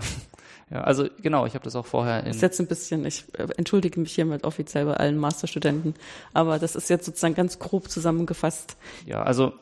[0.70, 2.26] ja also genau, ich habe das auch vorher in.
[2.26, 5.94] Das ist jetzt ein bisschen, ich äh, entschuldige mich hiermit offiziell bei allen Masterstudenten,
[6.32, 8.76] aber das ist jetzt sozusagen ganz grob zusammengefasst.
[9.06, 9.52] Ja, also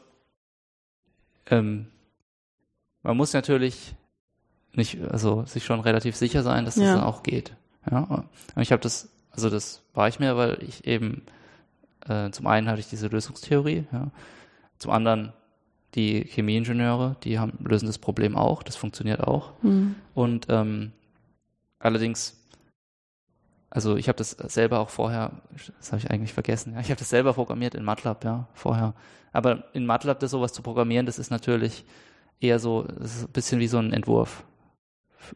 [1.46, 1.86] ähm,
[3.02, 3.94] man muss natürlich
[4.72, 6.94] nicht, also sich schon relativ sicher sein, dass das Ja.
[6.96, 7.54] dann auch geht.
[7.90, 11.22] Ja, und ich habe das, also das war ich mir, weil ich eben
[12.08, 14.10] äh, zum einen hatte ich diese Lösungstheorie, ja,
[14.78, 15.32] zum anderen
[15.94, 19.52] die Chemieingenieure, die haben lösen das Problem auch, das funktioniert auch.
[19.62, 19.94] Mhm.
[20.14, 20.92] Und ähm,
[21.78, 22.40] allerdings,
[23.70, 25.42] also ich habe das selber auch vorher,
[25.78, 28.94] das habe ich eigentlich vergessen, ja, ich habe das selber programmiert in MATLAB, ja, vorher.
[29.32, 31.84] Aber in MATLAB das sowas zu programmieren, das ist natürlich
[32.40, 34.44] eher so, das ist ein bisschen wie so ein Entwurf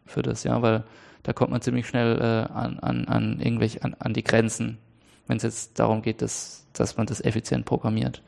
[0.07, 0.85] für das, ja, weil
[1.23, 4.79] da kommt man ziemlich schnell äh, an, an, an irgendwelche, an, an die Grenzen,
[5.27, 8.23] wenn es jetzt darum geht, dass, dass man das effizient programmiert.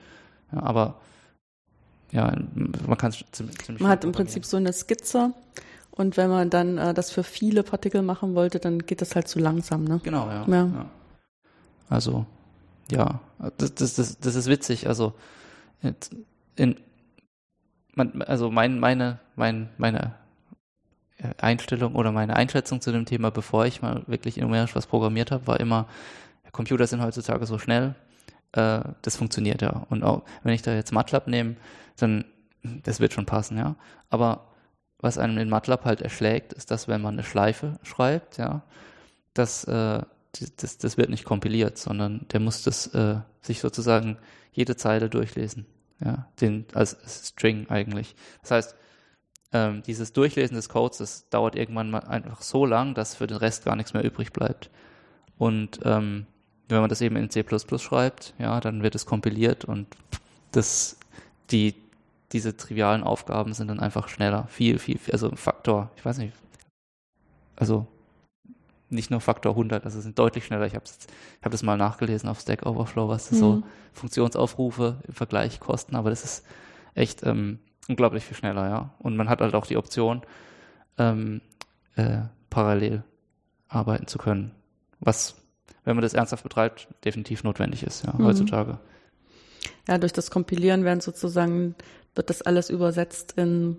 [0.53, 1.01] Ja, aber
[2.13, 2.37] ja,
[2.87, 5.33] man kann es ziemlich, Man hat im Prinzip so eine Skizze
[5.91, 9.29] und wenn man dann äh, das für viele Partikel machen wollte, dann geht das halt
[9.29, 10.01] zu langsam, ne?
[10.03, 10.47] Genau, ja.
[10.49, 10.91] Ja.
[11.89, 12.27] Also,
[12.91, 13.21] ja,
[13.59, 14.87] das, das, das, das ist witzig.
[14.87, 15.15] Also,
[16.57, 16.77] in,
[17.95, 20.15] man, also mein, meine, mein, meine
[21.19, 25.31] äh, Einstellung oder meine Einschätzung zu dem Thema, bevor ich mal wirklich numerisch was programmiert
[25.31, 25.87] habe, war immer,
[26.53, 27.95] Computer sind heutzutage so schnell,
[28.53, 29.87] äh, das funktioniert ja.
[29.91, 31.57] Und auch wenn ich da jetzt MATLAB nehme,
[31.97, 32.25] dann,
[32.63, 33.77] das wird schon passen, ja.
[34.09, 34.49] Aber
[34.99, 38.63] was einem in MATLAB halt erschlägt, ist, dass wenn man eine Schleife schreibt, ja,
[39.35, 40.03] dass äh,
[40.57, 44.19] das, das wird nicht kompiliert, sondern der muss das äh, sich sozusagen
[44.53, 45.67] jede Zeile durchlesen,
[46.05, 46.97] ja, den als
[47.29, 48.15] String eigentlich.
[48.43, 48.77] Das heißt,
[49.53, 53.39] ähm, dieses Durchlesen des Codes, das dauert irgendwann mal einfach so lang, dass für den
[53.39, 54.71] Rest gar nichts mehr übrig bleibt.
[55.39, 56.27] Und ähm,
[56.71, 57.45] wenn man das eben in C++
[57.79, 59.87] schreibt, ja, dann wird es kompiliert und
[60.53, 60.99] das,
[61.51, 61.75] die,
[62.33, 64.47] diese trivialen Aufgaben sind dann einfach schneller.
[64.49, 66.35] Viel, viel, viel also ein Faktor, ich weiß nicht,
[67.57, 67.87] also
[68.89, 70.67] nicht nur Faktor 100, also sind deutlich schneller.
[70.67, 70.85] Ich habe
[71.43, 73.65] hab das mal nachgelesen auf Stack Overflow, was das so Mhm.
[73.93, 76.47] Funktionsaufrufe im Vergleich kosten, aber das ist
[76.95, 78.95] echt ähm, unglaublich viel schneller, ja.
[78.99, 80.23] Und man hat halt auch die Option,
[80.99, 81.41] ähm,
[81.97, 83.05] äh, parallel
[83.69, 84.53] arbeiten zu können,
[85.01, 85.40] was,
[85.85, 88.25] wenn man das ernsthaft betreibt, definitiv notwendig ist, ja, Mhm.
[88.27, 88.79] heutzutage.
[89.89, 91.75] Ja, durch das Kompilieren werden sozusagen,
[92.15, 93.79] wird das alles übersetzt in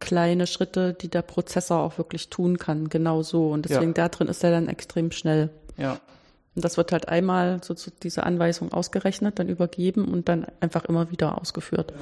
[0.00, 3.50] kleine Schritte, die der Prozessor auch wirklich tun kann, genau so.
[3.50, 4.04] Und deswegen Ja.
[4.04, 5.50] da drin ist er dann extrem schnell.
[5.76, 5.98] Ja,
[6.56, 10.84] Und das wird halt einmal so zu diese Anweisung ausgerechnet, dann übergeben und dann einfach
[10.84, 11.92] immer wieder ausgeführt.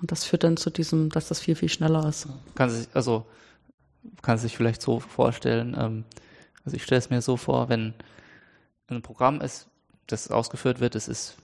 [0.00, 2.26] Und das führt dann zu diesem, dass das viel, viel schneller ist.
[2.54, 3.24] kann sich, also
[4.20, 6.04] kann sich vielleicht so vorstellen, ähm,
[6.66, 7.94] also ich stelle es mir so vor, wenn
[8.92, 9.68] ein Programm ist,
[10.06, 11.36] das ausgeführt wird, das ist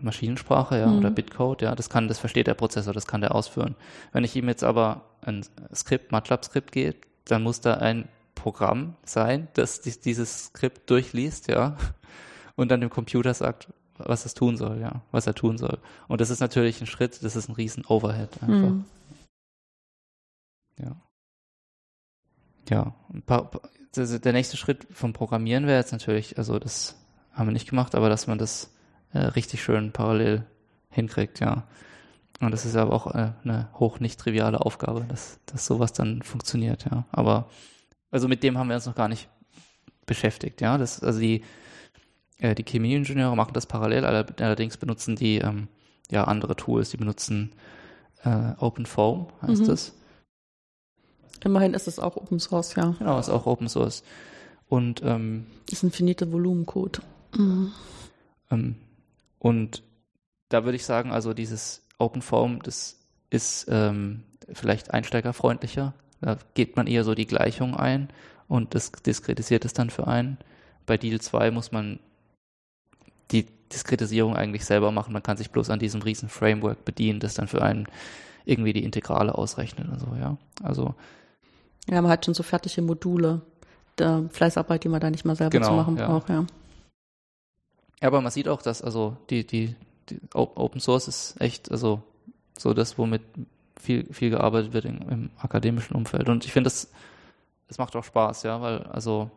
[0.00, 0.98] Maschinensprache, ja, Mhm.
[0.98, 3.76] oder Bitcode, ja, das kann, das versteht der Prozessor, das kann der ausführen.
[4.12, 9.48] Wenn ich ihm jetzt aber ein Skript, MATLAB-Skript gebe, dann muss da ein Programm sein,
[9.54, 11.76] das dies- dieses Skript durchliest, ja,
[12.56, 15.78] und dann dem Computer sagt, was es tun soll, ja, was er tun soll.
[16.08, 18.70] Und das ist natürlich ein Schritt, das ist ein riesen Overhead einfach.
[18.70, 18.84] Mhm.
[20.78, 20.96] Ja.
[22.70, 23.50] Ja, ein paar,
[23.96, 26.96] der nächste Schritt vom Programmieren wäre jetzt natürlich, also das
[27.32, 28.72] haben wir nicht gemacht, aber dass man das
[29.12, 30.44] äh, richtig schön parallel
[30.90, 31.64] hinkriegt, ja.
[32.40, 36.22] Und das ist aber auch äh, eine hoch nicht triviale Aufgabe, dass, dass sowas dann
[36.22, 37.04] funktioniert, ja.
[37.12, 37.48] Aber
[38.10, 39.28] also mit dem haben wir uns noch gar nicht
[40.06, 40.78] beschäftigt, ja.
[40.78, 41.42] Das, also die,
[42.38, 45.68] äh, die Chemieingenieure machen das parallel, aller- allerdings benutzen die ähm,
[46.10, 47.52] ja andere Tools, die benutzen
[48.24, 49.66] äh, OpenFOAM, heißt Mhm.
[49.66, 49.94] das.
[51.42, 52.94] Immerhin ist es auch Open Source, ja.
[52.98, 54.02] Genau, ist auch Open Source.
[54.68, 57.02] Und, ähm, Ist ein finite Volumencode.
[57.36, 57.72] Mhm.
[58.50, 58.76] ähm,
[59.38, 59.82] und
[60.48, 62.96] da würde ich sagen, also dieses OpenForm, das
[63.30, 65.94] ist ähm, vielleicht einsteigerfreundlicher.
[66.20, 68.08] Da geht man eher so die Gleichung ein
[68.48, 70.38] und das diskretisiert es dann für einen.
[70.86, 71.98] Bei Deal 2 muss man
[73.30, 75.12] die Diskretisierung eigentlich selber machen.
[75.12, 77.86] Man kann sich bloß an diesem riesen Framework bedienen, das dann für einen
[78.44, 80.36] irgendwie die Integrale ausrechnet und so, ja.
[80.62, 80.94] Also.
[81.90, 83.42] Ja, man hat schon so fertige Module
[83.98, 86.06] der Fleißarbeit, die man da nicht mal selber genau, zu machen ja.
[86.06, 86.46] braucht, ja.
[88.00, 89.74] Ja, aber man sieht auch, dass also die, die,
[90.08, 92.02] die Open Source ist echt, also
[92.56, 93.22] so das, womit
[93.78, 96.28] viel, viel gearbeitet wird im, im akademischen Umfeld.
[96.28, 96.90] Und ich finde, das,
[97.68, 99.30] das macht auch Spaß, ja, weil also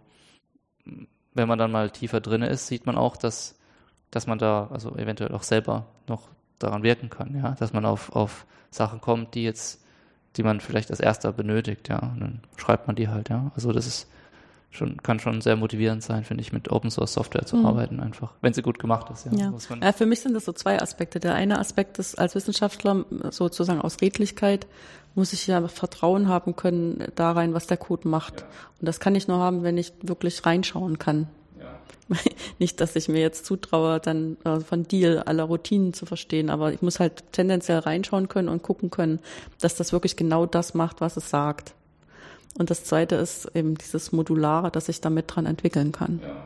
[1.34, 3.56] wenn man dann mal tiefer drin ist, sieht man auch, dass,
[4.12, 6.30] dass man da also eventuell auch selber noch
[6.60, 9.83] daran wirken kann, ja, dass man auf, auf Sachen kommt, die jetzt,
[10.36, 13.52] die man vielleicht als erster benötigt, ja, und dann schreibt man die halt, ja.
[13.56, 14.08] Also das ist
[14.72, 17.66] schon, kann schon sehr motivierend sein, finde ich, mit Open Source Software zu mhm.
[17.66, 19.32] arbeiten einfach, wenn sie gut gemacht ist, ja.
[19.34, 19.54] Ja.
[19.82, 19.92] ja.
[19.92, 21.20] Für mich sind das so zwei Aspekte.
[21.20, 24.68] Der eine Aspekt ist als Wissenschaftler sozusagen aus Redlichkeit
[25.16, 28.42] muss ich ja Vertrauen haben können da rein, was der Code macht.
[28.42, 28.48] Ja.
[28.80, 31.28] Und das kann ich nur haben, wenn ich wirklich reinschauen kann.
[32.60, 36.74] Nicht, dass ich mir jetzt zutraue, dann äh, von Deal alle Routinen zu verstehen, aber
[36.74, 39.20] ich muss halt tendenziell reinschauen können und gucken können,
[39.60, 41.74] dass das wirklich genau das macht, was es sagt.
[42.58, 46.20] Und das zweite ist eben dieses Modulare, dass ich damit dran entwickeln kann.
[46.22, 46.44] Ja.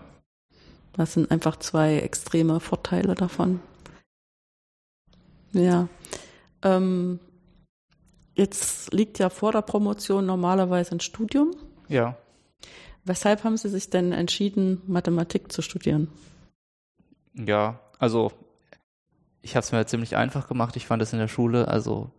[0.93, 3.59] Das sind einfach zwei extreme Vorteile davon.
[5.51, 5.87] Ja.
[6.63, 7.19] Ähm,
[8.35, 11.51] jetzt liegt ja vor der Promotion normalerweise ein Studium.
[11.87, 12.17] Ja.
[13.07, 16.09] Weshalb haben Sie sich denn entschieden, Mathematik zu studieren?
[17.33, 18.33] Ja, also
[19.41, 20.75] ich habe es mir ziemlich einfach gemacht.
[20.75, 22.11] Ich fand es in der Schule, also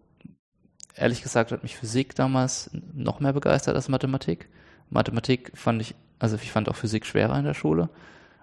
[0.95, 4.49] ehrlich gesagt hat mich Physik damals noch mehr begeistert als Mathematik.
[4.89, 7.91] Mathematik fand ich, also ich fand auch Physik schwerer in der Schule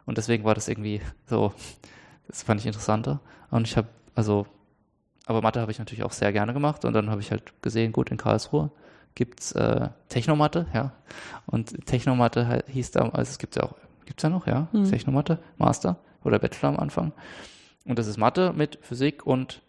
[0.05, 1.51] und deswegen war das irgendwie so,
[2.27, 3.21] das fand ich interessanter.
[3.49, 4.45] Und ich habe, also,
[5.25, 7.91] aber Mathe habe ich natürlich auch sehr gerne gemacht und dann habe ich halt gesehen,
[7.91, 8.69] gut, in Karlsruhe
[9.15, 10.91] gibt's äh, Technomatte, ja.
[11.45, 14.89] Und Technomatte hieß da, also es gibt ja auch, gibt's ja noch, ja, mhm.
[14.89, 17.13] Technomatte, Master oder Bachelor am Anfang.
[17.85, 19.61] Und das ist Mathe mit Physik und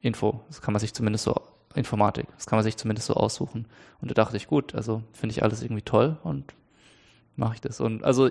[0.00, 0.40] Info.
[0.48, 1.34] Das kann man sich zumindest so,
[1.74, 3.66] Informatik, das kann man sich zumindest so aussuchen.
[4.00, 6.54] Und da dachte ich, gut, also finde ich alles irgendwie toll und
[7.36, 7.80] mache ich das.
[7.80, 8.30] Und also,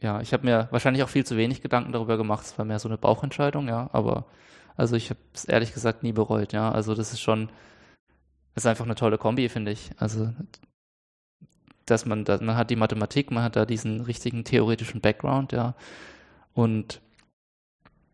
[0.00, 2.44] ja, ich habe mir wahrscheinlich auch viel zu wenig Gedanken darüber gemacht.
[2.44, 4.24] Es war mehr so eine Bauchentscheidung, ja, aber
[4.76, 6.70] also ich habe es ehrlich gesagt nie bereut, ja.
[6.72, 7.48] Also das ist schon,
[8.54, 9.90] ist einfach eine tolle Kombi, finde ich.
[9.98, 10.32] Also,
[11.86, 15.74] dass man da, man hat die Mathematik, man hat da diesen richtigen theoretischen Background, ja.
[16.54, 17.00] Und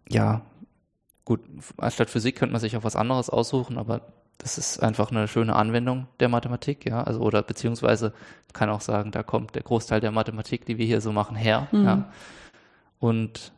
[0.08, 0.42] ja,
[1.24, 1.40] gut,
[1.76, 4.00] anstatt Physik könnte man sich auch was anderes aussuchen, aber
[4.38, 7.02] das ist einfach eine schöne Anwendung der Mathematik, ja.
[7.04, 8.12] Also, oder beziehungsweise
[8.52, 11.68] kann auch sagen, da kommt der Großteil der Mathematik, die wir hier so machen, her,
[11.70, 11.84] mhm.
[11.84, 12.12] ja.
[12.98, 13.52] Und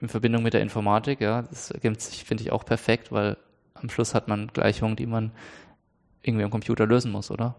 [0.00, 3.36] in Verbindung mit der Informatik, ja, das ergibt sich, finde ich, auch perfekt, weil
[3.74, 5.32] am Schluss hat man Gleichungen, die man
[6.28, 7.54] irgendwie am Computer lösen muss, oder?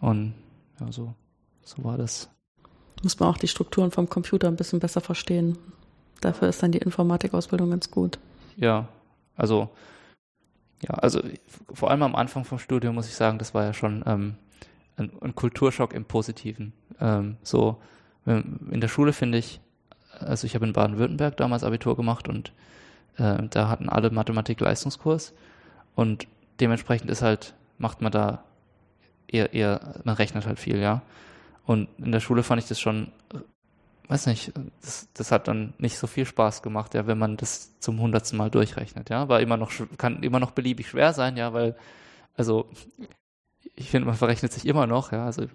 [0.00, 0.34] Und
[0.80, 1.14] ja, so,
[1.62, 2.30] so war das.
[3.02, 5.58] Muss man auch die Strukturen vom Computer ein bisschen besser verstehen.
[6.20, 8.18] Dafür ist dann die Informatikausbildung ganz gut.
[8.56, 8.88] Ja,
[9.36, 9.68] also
[10.82, 11.20] ja, also
[11.72, 14.34] vor allem am Anfang vom Studium muss ich sagen, das war ja schon ähm,
[14.96, 16.72] ein, ein, Kulturschock im Positiven.
[17.00, 17.80] Ähm, so
[18.26, 19.60] ähm, in der Schule finde ich,
[20.18, 22.52] also ich habe in Baden-Württemberg damals Abitur gemacht und
[23.16, 25.32] äh, da hatten alle Mathematik-Leistungskurs
[25.94, 26.26] und
[26.60, 28.44] dementsprechend ist halt macht man da
[29.28, 31.02] eher, eher, man rechnet halt viel, ja.
[31.64, 33.10] Und in der Schule fand ich das schon,
[34.08, 37.78] weiß nicht, das, das hat dann nicht so viel Spaß gemacht, ja, wenn man das
[37.80, 39.28] zum hundertsten Mal durchrechnet, ja.
[39.28, 41.76] War immer noch, kann immer noch beliebig schwer sein, ja, weil,
[42.34, 42.68] also,
[43.74, 45.46] ich finde, man verrechnet sich immer noch, ja, also,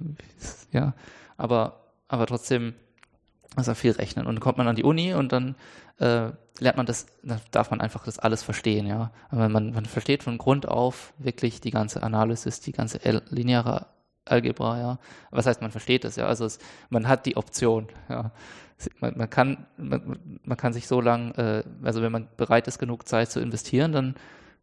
[0.72, 0.94] ja,
[1.38, 2.74] aber, aber trotzdem,
[3.56, 4.26] also viel rechnen.
[4.26, 5.56] Und dann kommt man an die Uni und dann
[6.00, 9.12] äh, lernt man das, dann darf man einfach das alles verstehen, ja.
[9.30, 13.00] Aber man, man versteht von Grund auf wirklich die ganze Analysis, die ganze
[13.30, 13.88] lineare
[14.26, 15.00] Algebra, ja.
[15.32, 16.28] Was heißt, man versteht das, ja.
[16.28, 18.32] Also es, man hat die Option, ja.
[19.00, 22.80] Man, man kann, man, man kann sich so lang, äh, also wenn man bereit ist,
[22.80, 24.16] genug Zeit zu investieren, dann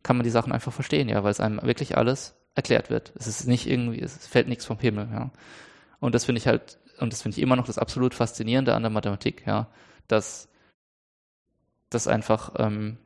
[0.02, 3.12] kann man die Sachen einfach verstehen, ja, weil es einem wirklich alles erklärt wird.
[3.16, 5.30] Es ist nicht irgendwie, es fällt nichts vom Himmel, ja.
[6.00, 8.82] Und das finde ich halt und das finde ich immer noch das absolut Faszinierende an
[8.82, 9.68] der Mathematik, ja,
[10.08, 10.48] dass
[11.90, 12.98] das einfach, ähm,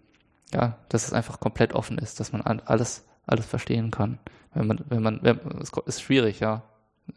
[0.53, 4.19] ja, dass es einfach komplett offen ist, dass man alles, alles verstehen kann.
[4.55, 6.63] Wenn man, wenn man, wenn, es ist schwierig, ja,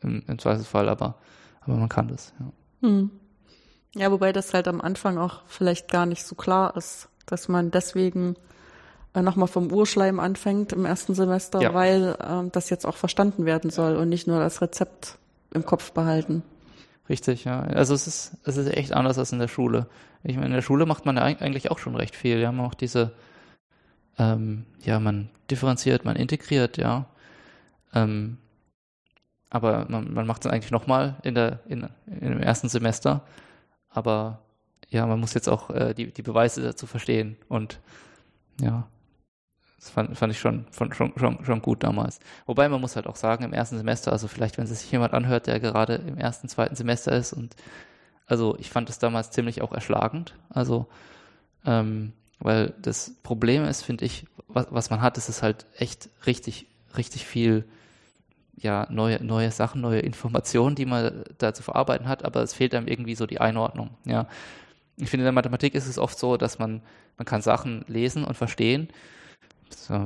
[0.02, 1.16] im, im Zweifelsfall, aber,
[1.62, 2.52] aber man kann das, ja.
[2.88, 3.12] Hm.
[3.96, 7.72] Ja, wobei das halt am Anfang auch vielleicht gar nicht so klar ist, dass man
[7.72, 8.36] deswegen
[9.14, 11.74] äh, nochmal vom Urschleim anfängt im ersten Semester, ja.
[11.74, 15.18] weil äh, das jetzt auch verstanden werden soll und nicht nur das Rezept
[15.52, 16.44] im Kopf behalten.
[17.08, 17.62] Richtig, ja.
[17.62, 19.88] Also es ist, es ist echt anders als in der Schule.
[20.24, 22.39] Ich meine, in der Schule macht man ja eigentlich auch schon recht viel.
[22.39, 23.14] Wir haben auch diese,
[24.18, 27.06] ähm, ja, man differenziert, man integriert, ja.
[27.93, 28.38] Ähm,
[29.51, 33.22] aber man, man macht es eigentlich nochmal in der, in, im ersten Semester.
[33.89, 34.41] Aber
[34.89, 37.38] ja, man muss jetzt auch äh, die, die Beweise dazu verstehen.
[37.47, 37.80] Und
[38.60, 38.88] ja,
[39.78, 42.20] das fand, fand ich schon, schon, schon, schon gut damals.
[42.46, 45.48] Wobei man muss halt auch sagen, im ersten Semester, also vielleicht, wenn sich jemand anhört,
[45.48, 47.56] der gerade im ersten, zweiten Semester ist und
[48.28, 50.34] also ich fand es damals ziemlich auch erschlagend.
[50.50, 50.88] Also,
[51.66, 56.10] ähm, weil das Problem ist, finde ich, was, was man hat, ist es halt echt
[56.26, 56.68] richtig,
[56.98, 57.66] richtig viel
[58.58, 62.74] ja, neue, neue Sachen, neue Informationen, die man da zu verarbeiten hat, aber es fehlt
[62.74, 64.28] einem irgendwie so die Einordnung, ja.
[64.98, 66.82] Ich finde, in der Mathematik ist es oft so, dass man,
[67.18, 68.88] man kann Sachen lesen und verstehen,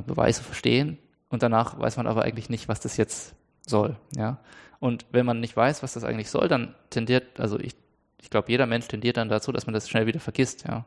[0.06, 0.98] Beweise verstehen
[1.28, 3.34] und danach weiß man aber eigentlich nicht, was das jetzt
[3.66, 4.38] soll, ja.
[4.78, 7.74] Und wenn man nicht weiß, was das eigentlich soll, dann tendiert, also ich,
[8.20, 10.84] ich glaube, jeder Mensch tendiert dann dazu, dass man das schnell wieder vergisst, ja.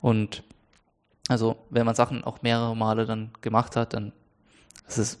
[0.00, 0.42] Und
[1.28, 4.12] also, wenn man Sachen auch mehrere Male dann gemacht hat, dann
[4.86, 5.18] es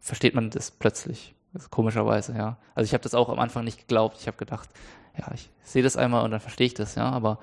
[0.00, 1.34] versteht man das plötzlich.
[1.52, 2.56] Das komischerweise, ja.
[2.74, 4.16] Also ich habe das auch am Anfang nicht geglaubt.
[4.18, 4.70] Ich habe gedacht,
[5.18, 7.08] ja, ich sehe das einmal und dann verstehe ich das, ja.
[7.10, 7.38] Aber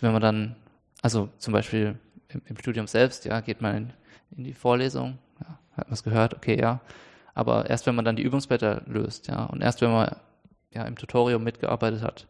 [0.00, 0.56] wenn man dann,
[1.02, 1.98] also zum Beispiel
[2.34, 3.92] im, im Studium selbst, ja, geht man in,
[4.36, 6.80] in die Vorlesung, ja, hat man es gehört, okay, ja.
[7.34, 10.16] Aber erst wenn man dann die Übungsblätter löst, ja, und erst wenn man
[10.70, 12.26] ja im Tutorium mitgearbeitet hat,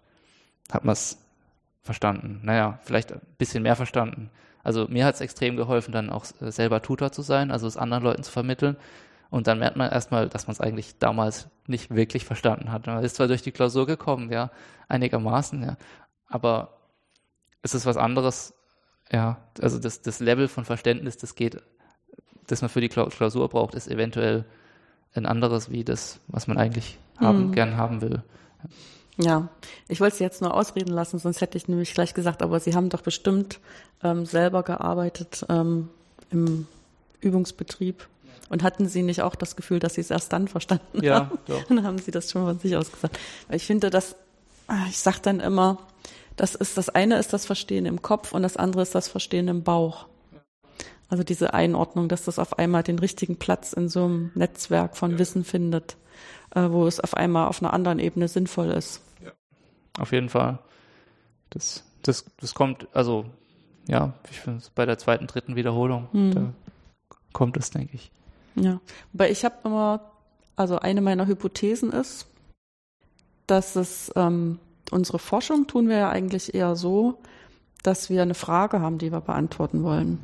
[0.71, 1.19] hat man es
[1.83, 2.41] verstanden.
[2.43, 4.31] Naja, vielleicht ein bisschen mehr verstanden.
[4.63, 8.05] Also mir hat es extrem geholfen, dann auch selber Tutor zu sein, also es anderen
[8.05, 8.77] Leuten zu vermitteln
[9.31, 12.87] und dann merkt man erstmal, dass man es eigentlich damals nicht wirklich verstanden hat.
[12.87, 14.51] Man ist zwar durch die Klausur gekommen, ja,
[14.89, 15.77] einigermaßen, ja,
[16.29, 16.79] aber
[17.63, 18.55] es ist was anderes,
[19.13, 21.61] ja, also das, das Level von Verständnis, das geht,
[22.47, 24.45] das man für die Klausur braucht, ist eventuell
[25.15, 27.53] ein anderes wie das, was man eigentlich haben, mhm.
[27.53, 28.23] gern haben will.
[29.19, 29.49] Ja,
[29.89, 32.75] ich wollte Sie jetzt nur ausreden lassen, sonst hätte ich nämlich gleich gesagt, aber Sie
[32.75, 33.61] haben doch bestimmt
[34.03, 35.91] ähm, selber gearbeitet ähm,
[36.31, 36.67] im
[37.21, 38.09] Übungsbetrieb.
[38.49, 41.39] Und hatten Sie nicht auch das Gefühl, dass Sie es erst dann verstanden ja, haben?
[41.47, 43.19] Ja, Dann haben Sie das schon von sich aus gesagt.
[43.49, 44.15] Weil ich finde, dass,
[44.67, 45.79] ah, ich sage dann immer,
[46.37, 49.49] das ist, das eine ist das Verstehen im Kopf und das andere ist das Verstehen
[49.49, 50.07] im Bauch.
[51.09, 55.13] Also diese Einordnung, dass das auf einmal den richtigen Platz in so einem Netzwerk von
[55.13, 55.19] ja.
[55.19, 55.97] Wissen findet,
[56.55, 59.03] äh, wo es auf einmal auf einer anderen Ebene sinnvoll ist.
[59.23, 59.33] Ja.
[59.99, 60.59] Auf jeden Fall.
[61.51, 63.27] Das, das, das kommt, also
[63.87, 66.35] ja, ich finde es bei der zweiten, dritten Wiederholung, hm.
[66.35, 66.53] da
[67.33, 68.11] kommt es, denke ich.
[68.55, 68.81] Ja,
[69.13, 70.13] weil ich habe immer,
[70.57, 72.27] also eine meiner Hypothesen ist,
[73.47, 74.59] dass es ähm,
[74.93, 77.19] unsere Forschung tun wir ja eigentlich eher so,
[77.83, 80.19] dass wir eine Frage haben, die wir beantworten wollen.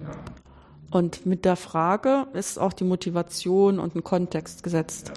[0.90, 5.12] Und mit der Frage ist auch die Motivation und ein Kontext gesetzt.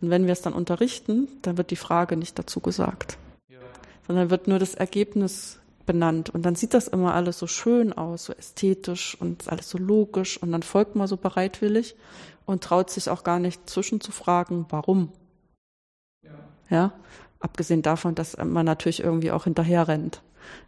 [0.00, 3.16] Und wenn wir es dann unterrichten, dann wird die Frage nicht dazu gesagt,
[4.06, 6.30] sondern wird nur das Ergebnis benannt.
[6.30, 10.42] Und dann sieht das immer alles so schön aus, so ästhetisch und alles so logisch.
[10.42, 11.94] Und dann folgt man so bereitwillig
[12.44, 15.12] und traut sich auch gar nicht zwischenzufragen, warum.
[16.22, 16.30] Ja.
[16.68, 16.92] ja.
[17.44, 20.22] Abgesehen davon, dass man natürlich irgendwie auch hinterher rennt.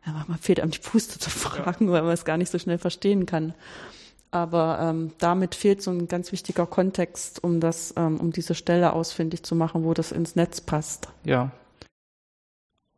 [0.05, 1.93] Ja, man fehlt einem die Puste zu fragen, ja.
[1.93, 3.55] weil man es gar nicht so schnell verstehen kann.
[4.31, 8.93] Aber ähm, damit fehlt so ein ganz wichtiger Kontext, um das, ähm, um diese Stelle
[8.93, 11.09] ausfindig zu machen, wo das ins Netz passt.
[11.25, 11.51] Ja.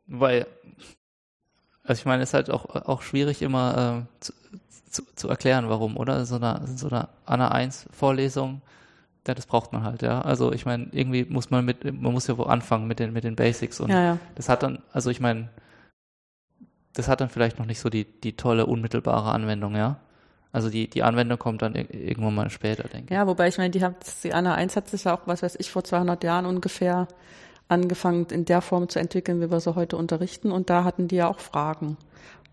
[0.08, 0.48] Weil,
[1.84, 4.32] also ich meine, es ist halt auch, auch schwierig immer äh, zu,
[4.90, 6.26] zu, zu erklären, warum, oder?
[6.26, 8.60] So eine, so eine Anna 1 Vorlesung,
[9.28, 10.20] ja, das braucht man halt, ja.
[10.22, 13.24] Also ich meine, irgendwie muss man mit, man muss ja wo anfangen mit den, mit
[13.24, 14.18] den Basics und ja, ja.
[14.34, 15.48] das hat dann, also ich meine,
[16.94, 20.00] das hat dann vielleicht noch nicht so die, die tolle, unmittelbare Anwendung, ja.
[20.50, 23.10] Also die, die Anwendung kommt dann irgendwann mal später, denke ich.
[23.10, 25.56] Ja, wobei ich meine, die hat, die Anna 1 hat sich ja auch, was weiß
[25.60, 27.06] ich, vor 200 Jahren ungefähr
[27.68, 31.16] angefangen in der Form zu entwickeln, wie wir sie heute unterrichten und da hatten die
[31.16, 31.98] ja auch Fragen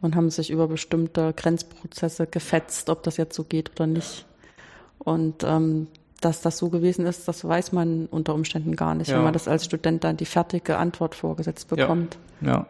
[0.01, 4.25] und haben sich über bestimmte Grenzprozesse gefetzt, ob das jetzt so geht oder nicht.
[4.99, 5.87] Und ähm,
[6.21, 9.17] dass das so gewesen ist, das weiß man unter Umständen gar nicht, ja.
[9.17, 12.17] wenn man das als Student dann die fertige Antwort vorgesetzt bekommt.
[12.41, 12.67] Ja, ja.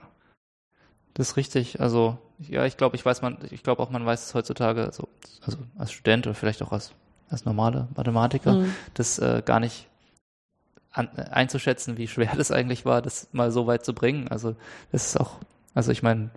[1.14, 1.80] das ist richtig.
[1.80, 5.08] Also ja, ich glaube, ich weiß man, ich glaube auch, man weiß es heutzutage, also,
[5.42, 6.92] also als Student oder vielleicht auch als,
[7.30, 8.74] als normale Mathematiker, mhm.
[8.94, 9.88] das äh, gar nicht
[10.92, 14.28] an, einzuschätzen, wie schwer das eigentlich war, das mal so weit zu bringen.
[14.28, 14.56] Also
[14.92, 15.38] das ist auch,
[15.74, 16.30] also ich meine,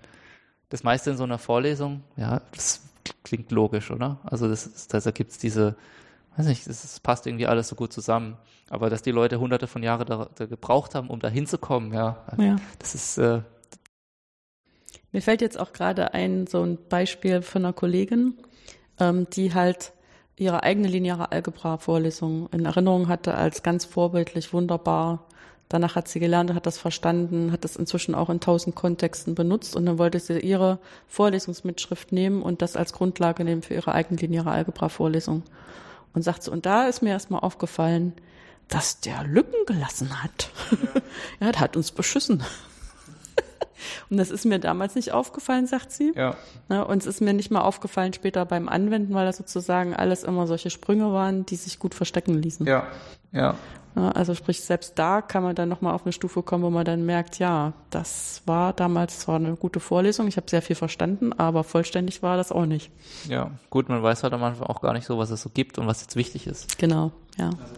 [0.69, 2.83] das meiste in so einer Vorlesung, ja, das
[3.25, 4.19] klingt logisch, oder?
[4.25, 5.77] Also das, ist, da gibt es diese,
[6.39, 8.37] weiß nicht, das, das, passt irgendwie alles so gut zusammen.
[8.71, 12.25] Aber dass die Leute hunderte von Jahren da, da gebraucht haben, um da hinzukommen, ja,
[12.39, 13.19] ja, das ist.
[13.19, 13.43] Äh,
[15.13, 18.35] Mir fällt jetzt auch gerade ein, so ein Beispiel von einer Kollegin,
[19.01, 19.93] ähm, die halt
[20.37, 25.27] ihre eigene lineare Algebra-Vorlesung in Erinnerung hatte als ganz vorbildlich, wunderbar,
[25.69, 29.77] Danach hat sie gelernt, hat das verstanden, hat das inzwischen auch in tausend Kontexten benutzt
[29.77, 30.79] und dann wollte sie ihre
[31.09, 35.43] Vorlesungsmitschrift nehmen und das als Grundlage nehmen für ihre eigenlineare Algebra-Vorlesung.
[36.19, 38.13] Und sagt sie, und da ist mir erstmal aufgefallen,
[38.67, 40.51] dass der Lücken gelassen hat.
[40.73, 41.01] Ja,
[41.47, 42.43] ja der hat uns beschissen.
[44.11, 46.13] Und das ist mir damals nicht aufgefallen, sagt sie.
[46.17, 46.35] Ja.
[46.69, 46.83] ja.
[46.83, 50.49] Und es ist mir nicht mal aufgefallen später beim Anwenden, weil das sozusagen alles immer
[50.49, 52.67] solche Sprünge waren, die sich gut verstecken ließen.
[52.67, 52.89] Ja,
[53.31, 53.55] ja.
[53.95, 57.05] Also sprich, selbst da kann man dann nochmal auf eine Stufe kommen, wo man dann
[57.05, 61.65] merkt, ja, das war damals zwar eine gute Vorlesung, ich habe sehr viel verstanden, aber
[61.65, 62.91] vollständig war das auch nicht.
[63.29, 65.79] Ja, gut, man weiß halt am Anfang auch gar nicht so, was es so gibt
[65.79, 66.79] und was jetzt wichtig ist.
[66.79, 67.51] Genau, ja.
[67.51, 67.75] Also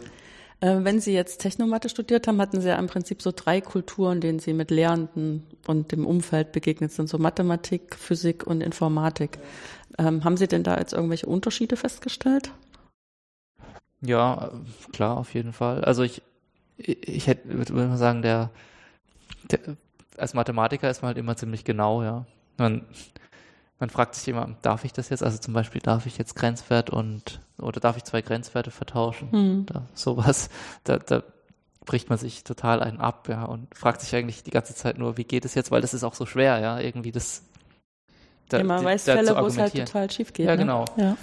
[0.61, 4.21] äh, wenn Sie jetzt Technomathe studiert haben, hatten Sie ja im Prinzip so drei Kulturen,
[4.21, 9.39] denen Sie mit Lehrenden und dem Umfeld begegnet sind, so Mathematik, Physik und Informatik.
[9.97, 12.51] Ähm, haben Sie denn da jetzt irgendwelche Unterschiede festgestellt?
[14.01, 14.51] Ja,
[14.91, 15.83] klar, auf jeden Fall.
[15.83, 16.21] Also ich,
[16.77, 18.49] ich hätte, würde mal sagen, der,
[19.49, 19.59] der,
[20.17, 22.25] als Mathematiker ist man halt immer ziemlich genau, ja.
[22.57, 22.85] Man,
[23.79, 25.23] man fragt sich immer, darf ich das jetzt?
[25.23, 29.29] Also zum Beispiel, darf ich jetzt Grenzwert und, oder darf ich zwei Grenzwerte vertauschen?
[29.31, 29.65] Mhm.
[29.67, 30.49] Da, sowas,
[30.83, 31.23] da, da
[31.85, 35.17] bricht man sich total einen ab, ja, und fragt sich eigentlich die ganze Zeit nur,
[35.17, 35.71] wie geht es jetzt?
[35.71, 37.43] Weil das ist auch so schwer, ja, irgendwie das.
[38.49, 40.45] Da, man weiß Fälle, wo es halt total schief geht.
[40.45, 40.57] Ja, ne?
[40.59, 40.85] genau.
[40.97, 41.17] Ja.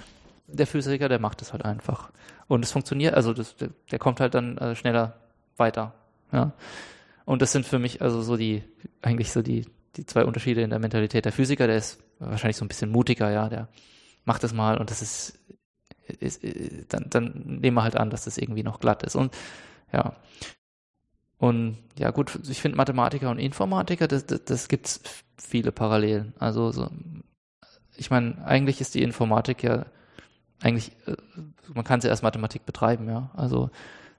[0.47, 2.11] Der Physiker, der macht das halt einfach.
[2.49, 5.21] Und es funktioniert, also das, der, kommt halt dann äh, schneller
[5.57, 5.95] weiter,
[6.33, 6.53] ja.
[7.27, 8.65] Und das sind für mich also so die,
[9.03, 11.27] eigentlich so die, die zwei Unterschiede in der Mentalität.
[11.27, 13.69] Der Physiker, der ist wahrscheinlich so ein bisschen mutiger, ja, der
[14.25, 15.39] macht das mal und das ist,
[16.21, 19.15] ist, ist dann, dann nehmen wir halt an, dass das irgendwie noch glatt ist.
[19.15, 19.35] Und
[19.93, 20.17] ja.
[21.37, 25.01] Und ja, gut, ich finde Mathematiker und Informatiker, das, das, das gibt's
[25.37, 26.33] viele Parallelen.
[26.39, 26.91] Also so,
[27.97, 29.85] ich meine, eigentlich ist die Informatik ja
[30.61, 31.17] eigentlich, äh,
[31.73, 33.31] man kann sie als Mathematik betreiben, ja.
[33.35, 33.71] Also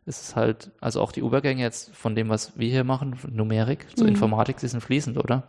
[0.06, 3.88] es ist halt, also auch die Übergänge jetzt von dem, was wir hier machen, Numerik
[3.96, 4.14] zur mhm.
[4.14, 5.44] Informatik, sie sind fließend, oder?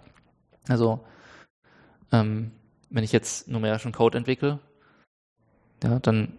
[0.69, 1.01] Also
[2.13, 2.53] ähm,
[2.91, 4.59] wenn ich jetzt numerischen Code entwickle,
[5.83, 6.39] ja, dann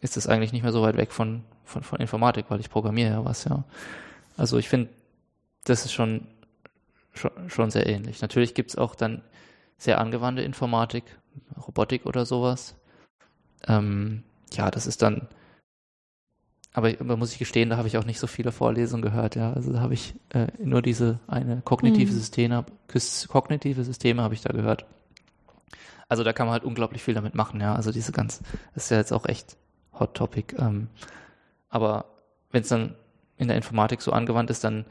[0.00, 3.10] ist es eigentlich nicht mehr so weit weg von, von, von Informatik, weil ich programmiere
[3.10, 3.64] ja was, ja.
[4.36, 4.90] Also ich finde,
[5.64, 6.26] das ist schon,
[7.12, 8.22] schon, schon sehr ähnlich.
[8.22, 9.22] Natürlich gibt es auch dann
[9.78, 11.04] sehr angewandte Informatik,
[11.66, 12.74] Robotik oder sowas.
[13.66, 15.28] Ähm, ja, das ist dann
[16.72, 19.52] aber da muss ich gestehen, da habe ich auch nicht so viele Vorlesungen gehört, ja.
[19.52, 22.16] Also da habe ich äh, nur diese eine kognitive mhm.
[22.16, 22.64] Systeme,
[23.28, 24.86] kognitive Systeme habe ich da gehört.
[26.08, 27.74] Also da kann man halt unglaublich viel damit machen, ja.
[27.74, 28.40] Also diese ganz,
[28.74, 29.56] das ist ja jetzt auch echt
[29.98, 30.54] Hot Topic.
[30.58, 30.88] Ähm,
[31.68, 32.04] aber
[32.52, 32.94] wenn es dann
[33.36, 34.84] in der Informatik so angewandt ist, dann,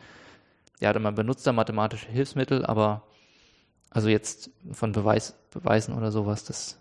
[0.82, 3.03] ja, dann man benutzt da mathematische Hilfsmittel, aber
[3.89, 6.78] also jetzt von Beweis, Beweisen oder sowas, das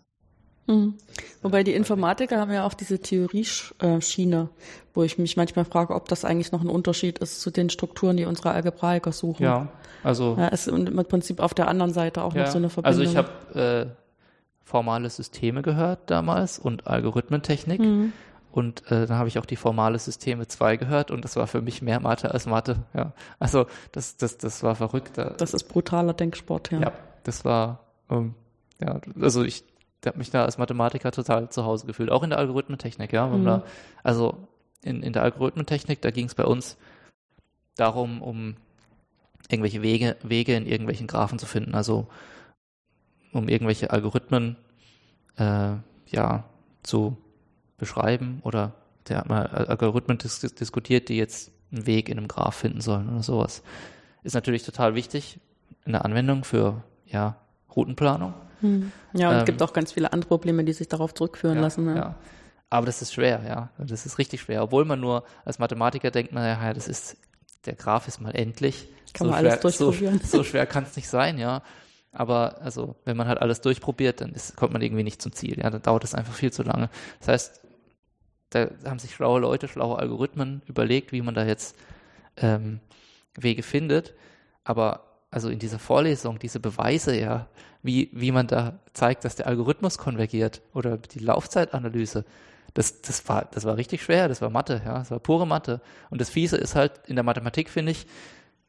[0.68, 0.94] Mhm.
[1.42, 4.50] Wobei die Informatiker haben ja auch diese Theorieschiene,
[4.94, 8.16] wo ich mich manchmal frage, ob das eigentlich noch ein Unterschied ist zu den Strukturen,
[8.16, 9.42] die unsere Algebraiker suchen.
[9.42, 9.68] Ja,
[10.04, 10.36] also.
[10.38, 13.00] Ja, ist im Prinzip auf der anderen Seite auch ja, noch so eine Verbindung.
[13.00, 14.08] Also ich habe äh,
[14.62, 17.80] formale Systeme gehört damals und Algorithmentechnik.
[17.80, 18.12] Mhm.
[18.50, 21.62] Und äh, dann habe ich auch die formale Systeme 2 gehört und das war für
[21.62, 22.76] mich mehr Mathe als Mathe.
[22.94, 23.12] Ja.
[23.38, 25.16] Also das, das, das war verrückt.
[25.16, 26.80] Das ist brutaler Denksport, ja.
[26.80, 26.92] Ja,
[27.24, 28.34] das war, ähm,
[28.80, 29.64] ja, also ich
[30.04, 33.26] der hat mich da als Mathematiker total zu Hause gefühlt, auch in der Algorithmentechnik, ja.
[33.26, 33.44] Mhm.
[33.44, 33.64] Da,
[34.02, 34.48] also
[34.82, 36.76] in, in der Algorithmentechnik, da ging es bei uns
[37.76, 38.56] darum, um
[39.48, 42.06] irgendwelche Wege, Wege in irgendwelchen Graphen zu finden, also
[43.32, 44.56] um irgendwelche Algorithmen
[45.36, 45.74] äh,
[46.06, 46.44] ja
[46.82, 47.16] zu
[47.76, 48.74] beschreiben oder
[49.08, 53.08] der hat mal Algorithmen dis diskutiert, die jetzt einen Weg in einem Graph finden sollen
[53.08, 53.62] oder sowas.
[54.22, 55.40] Ist natürlich total wichtig
[55.84, 57.36] in der Anwendung für ja
[57.74, 58.34] Routenplanung.
[58.60, 58.92] Hm.
[59.12, 61.62] Ja, und es ähm, gibt auch ganz viele andere Probleme, die sich darauf zurückführen ja,
[61.62, 61.86] lassen.
[61.86, 61.96] Ja.
[61.96, 62.14] ja.
[62.70, 63.70] Aber das ist schwer, ja.
[63.78, 64.62] Das ist richtig schwer.
[64.62, 67.16] Obwohl man nur als Mathematiker denkt, naja, das ist,
[67.64, 68.88] der Graph ist mal endlich.
[69.14, 70.20] Kann so man schwer, alles durchprobieren.
[70.20, 71.62] So, so schwer kann es nicht sein, ja.
[72.12, 75.58] Aber also, wenn man halt alles durchprobiert, dann ist, kommt man irgendwie nicht zum Ziel.
[75.58, 76.90] Ja, dann dauert es einfach viel zu lange.
[77.20, 77.60] Das heißt,
[78.50, 81.76] da haben sich schlaue Leute, schlaue Algorithmen überlegt, wie man da jetzt
[82.36, 82.80] ähm,
[83.34, 84.14] Wege findet.
[84.64, 87.46] Aber also in dieser Vorlesung, diese Beweise, ja,
[87.88, 92.26] wie, wie man da zeigt, dass der Algorithmus konvergiert oder die Laufzeitanalyse,
[92.74, 95.80] das, das, war, das war richtig schwer, das war Mathe, ja, das war pure Mathe.
[96.10, 98.06] Und das Fiese ist halt in der Mathematik, finde ich,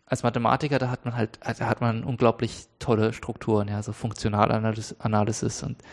[0.06, 5.64] als Mathematiker, da hat man halt, da hat man unglaublich tolle Strukturen, ja, so Funktionalanalysis
[5.64, 5.84] und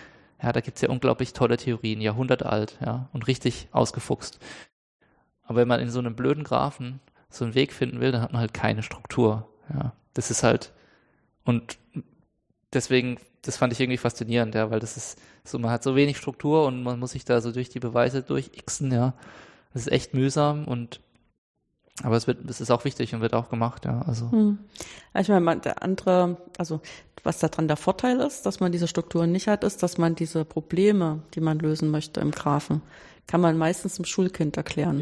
[0.41, 4.39] ja, da gibt's ja unglaublich tolle Theorien, Jahrhunderte alt, ja, und richtig ausgefuchst.
[5.43, 8.33] Aber wenn man in so einem blöden Graphen so einen Weg finden will, dann hat
[8.33, 9.95] man halt keine Struktur, ja.
[10.15, 10.73] Das ist halt,
[11.45, 11.77] und
[12.77, 16.19] deswegen, das fand ich irgendwie faszinierend, ja, weil das ist so, man hat so wenig
[16.19, 19.15] Struktur und man muss sich da so durch die Beweise durchixen, ja.
[19.73, 21.01] Das ist echt mühsam und
[22.03, 24.03] Aber es wird, es ist auch wichtig und wird auch gemacht, ja.
[24.07, 24.31] Also.
[24.31, 24.59] Hm.
[25.19, 26.81] Ich meine, der andere, also
[27.25, 30.45] was daran der Vorteil ist, dass man diese Strukturen nicht hat, ist, dass man diese
[30.45, 32.83] Probleme, die man lösen möchte im Graphen,
[33.27, 35.01] kann man meistens dem Schulkind erklären.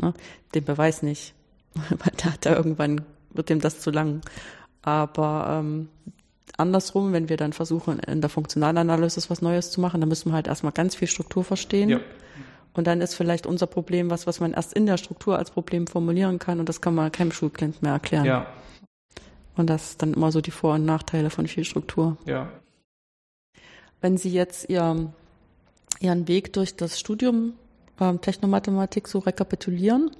[0.00, 0.08] Ja.
[0.08, 0.14] Ne?
[0.54, 1.34] Den Beweis nicht.
[1.74, 4.20] Weil da hat er irgendwann, wird dem das zu lang.
[4.82, 5.88] Aber ähm,
[6.60, 10.34] andersrum, wenn wir dann versuchen, in der Funktionalanalyse was Neues zu machen, dann müssen wir
[10.34, 11.88] halt erstmal ganz viel Struktur verstehen.
[11.88, 12.00] Ja.
[12.72, 15.86] Und dann ist vielleicht unser Problem was, was man erst in der Struktur als Problem
[15.86, 18.24] formulieren kann und das kann man keinem Schulkind mehr erklären.
[18.24, 18.46] Ja.
[19.56, 22.16] Und das ist dann immer so die Vor- und Nachteile von viel Struktur.
[22.26, 22.48] Ja.
[24.00, 25.12] Wenn Sie jetzt Ihr,
[25.98, 27.54] Ihren Weg durch das Studium
[28.00, 30.12] ähm, Technomathematik so rekapitulieren,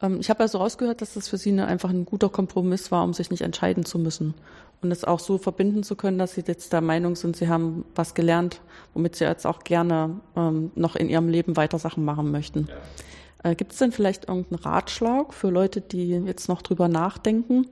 [0.00, 3.04] ähm, ich habe also rausgehört, dass das für Sie eine, einfach ein guter Kompromiss war,
[3.04, 4.34] um sich nicht entscheiden zu müssen
[4.80, 7.84] und es auch so verbinden zu können, dass Sie jetzt der Meinung sind, Sie haben
[7.94, 8.60] was gelernt,
[8.94, 12.68] womit Sie jetzt auch gerne ähm, noch in Ihrem Leben weiter Sachen machen möchten.
[12.68, 13.50] Ja.
[13.50, 17.66] Äh, Gibt es denn vielleicht irgendeinen Ratschlag für Leute, die jetzt noch drüber nachdenken,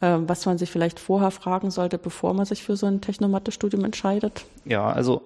[0.00, 3.84] äh, was man sich vielleicht vorher fragen sollte, bevor man sich für so ein Technomathe-Studium
[3.84, 4.44] entscheidet?
[4.64, 5.22] Ja, also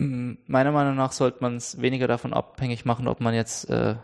[0.00, 3.96] meiner Meinung nach sollte man es weniger davon abhängig machen, ob man jetzt äh,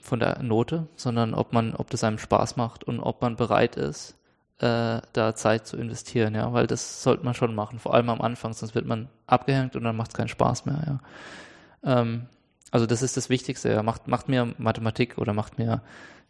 [0.00, 3.76] von der Note, sondern ob man, ob das einem Spaß macht und ob man bereit
[3.76, 4.16] ist,
[4.58, 8.20] äh, da Zeit zu investieren, ja, weil das sollte man schon machen, vor allem am
[8.20, 12.00] Anfang, sonst wird man abgehängt und dann macht es keinen Spaß mehr, ja.
[12.00, 12.26] Ähm,
[12.70, 13.82] also das ist das Wichtigste, ja.
[13.82, 15.82] Macht, macht mir Mathematik oder macht mir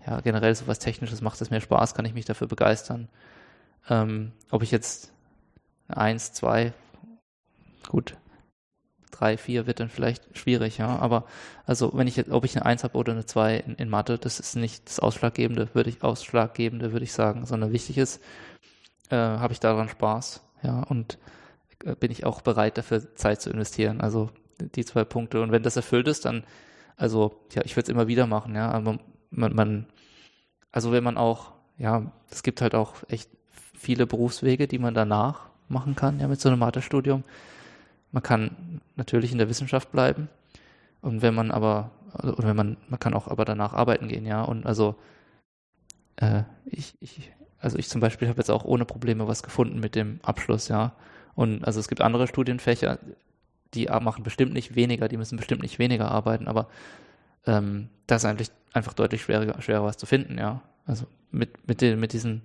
[0.07, 3.09] ja generell sowas Technisches, macht es mir Spaß, kann ich mich dafür begeistern.
[3.91, 5.13] Ähm, ob ich jetzt
[5.89, 6.73] eins, zwei,
[7.89, 8.17] gut,
[9.11, 10.99] drei, vier wird dann vielleicht schwierig, ja.
[10.99, 11.25] Aber
[11.67, 14.19] also wenn ich jetzt, ob ich eine Eins habe oder eine Zwei in, in Mathe,
[14.19, 18.23] das ist nicht das Ausschlaggebende, würde ich, Ausschlaggebende, würde ich sagen, sondern wichtig ist,
[19.11, 21.19] äh, habe ich daran Spaß, ja, und
[21.85, 24.01] äh, bin ich auch bereit dafür Zeit zu investieren.
[24.01, 24.31] Also
[24.61, 25.41] die zwei Punkte.
[25.43, 26.45] Und wenn das erfüllt ist, dann,
[26.97, 28.71] also, ja, ich würde es immer wieder machen, ja.
[28.71, 28.99] Aber
[29.31, 29.87] man, man,
[30.73, 35.49] also wenn man auch, ja, es gibt halt auch echt viele Berufswege, die man danach
[35.69, 37.23] machen kann, ja, mit so einem Mathestudium.
[37.23, 37.58] studium
[38.13, 40.29] man kann natürlich in der Wissenschaft bleiben.
[41.01, 41.91] Und wenn man aber,
[42.23, 44.43] oder wenn man, man kann auch aber danach arbeiten gehen, ja.
[44.43, 44.97] Und also
[46.17, 49.95] äh, ich, ich, also ich zum Beispiel habe jetzt auch ohne Probleme was gefunden mit
[49.95, 50.93] dem Abschluss, ja.
[51.35, 52.99] Und also es gibt andere Studienfächer,
[53.75, 56.69] die machen bestimmt nicht weniger, die müssen bestimmt nicht weniger arbeiten, aber
[57.47, 60.63] ähm, das ist eigentlich einfach deutlich schwerer, schwerer was zu finden, ja.
[60.87, 62.43] Also mit, mit, den, mit diesen,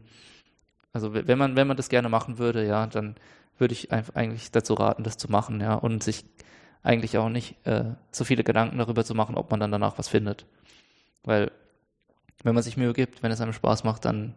[0.94, 3.16] also wenn man, wenn man das gerne machen würde, ja, dann
[3.58, 6.26] würde ich eigentlich dazu raten, das zu machen, ja, und sich
[6.84, 10.08] eigentlich auch nicht äh, so viele Gedanken darüber zu machen, ob man dann danach was
[10.08, 10.46] findet.
[11.24, 11.52] Weil
[12.44, 14.36] wenn man sich Mühe gibt, wenn es einem Spaß macht, dann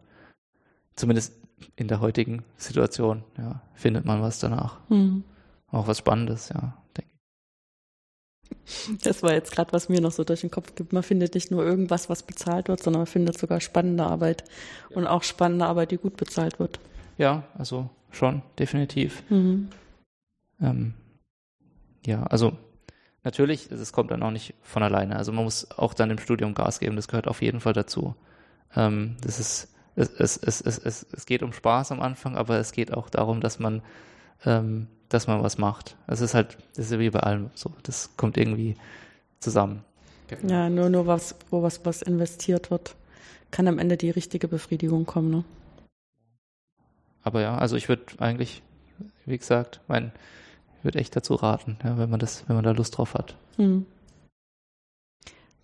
[0.94, 1.34] zumindest
[1.76, 4.78] in der heutigen Situation, ja, findet man was danach.
[4.88, 5.24] Mhm.
[5.70, 7.15] Auch was Spannendes, ja, denke ich.
[9.04, 10.92] Das war jetzt gerade, was mir noch so durch den Kopf gibt.
[10.92, 14.44] Man findet nicht nur irgendwas, was bezahlt wird, sondern man findet sogar spannende Arbeit
[14.90, 14.96] ja.
[14.96, 16.80] und auch spannende Arbeit, die gut bezahlt wird.
[17.18, 19.22] Ja, also schon, definitiv.
[19.30, 19.68] Mhm.
[20.60, 20.94] Ähm,
[22.04, 22.56] ja, also
[23.22, 25.16] natürlich, es kommt dann auch nicht von alleine.
[25.16, 28.14] Also man muss auch dann im Studium Gas geben, das gehört auf jeden Fall dazu.
[28.74, 32.58] Ähm, das ist, es, es, es, es, es, es geht um Spaß am Anfang, aber
[32.58, 33.82] es geht auch darum, dass man,
[34.44, 35.96] ähm, dass man was macht.
[36.07, 38.76] Es ist halt, das ist ja wie bei allem so, das kommt irgendwie
[39.40, 39.84] zusammen.
[40.46, 42.96] Ja, nur, nur was, wo was, was investiert wird,
[43.50, 45.44] kann am Ende die richtige Befriedigung kommen, ne?
[47.26, 48.62] aber ja, also ich würde eigentlich,
[49.24, 50.12] wie gesagt, mein,
[50.78, 53.34] ich würde echt dazu raten, ja, wenn man das, wenn man da Lust drauf hat.
[53.57, 53.84] Hm.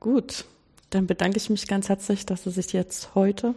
[0.00, 0.44] Gut,
[0.90, 3.54] dann bedanke ich mich ganz herzlich, dass Sie sich jetzt heute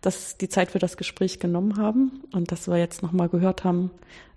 [0.00, 3.90] dass die Zeit für das Gespräch genommen haben und dass wir jetzt nochmal gehört haben,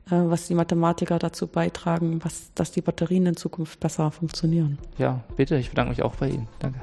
[0.07, 4.77] äh, was die Mathematiker dazu beitragen, was, dass die Batterien in Zukunft besser funktionieren.
[4.97, 6.47] Ja, bitte, ich bedanke mich auch bei Ihnen.
[6.59, 6.79] Danke.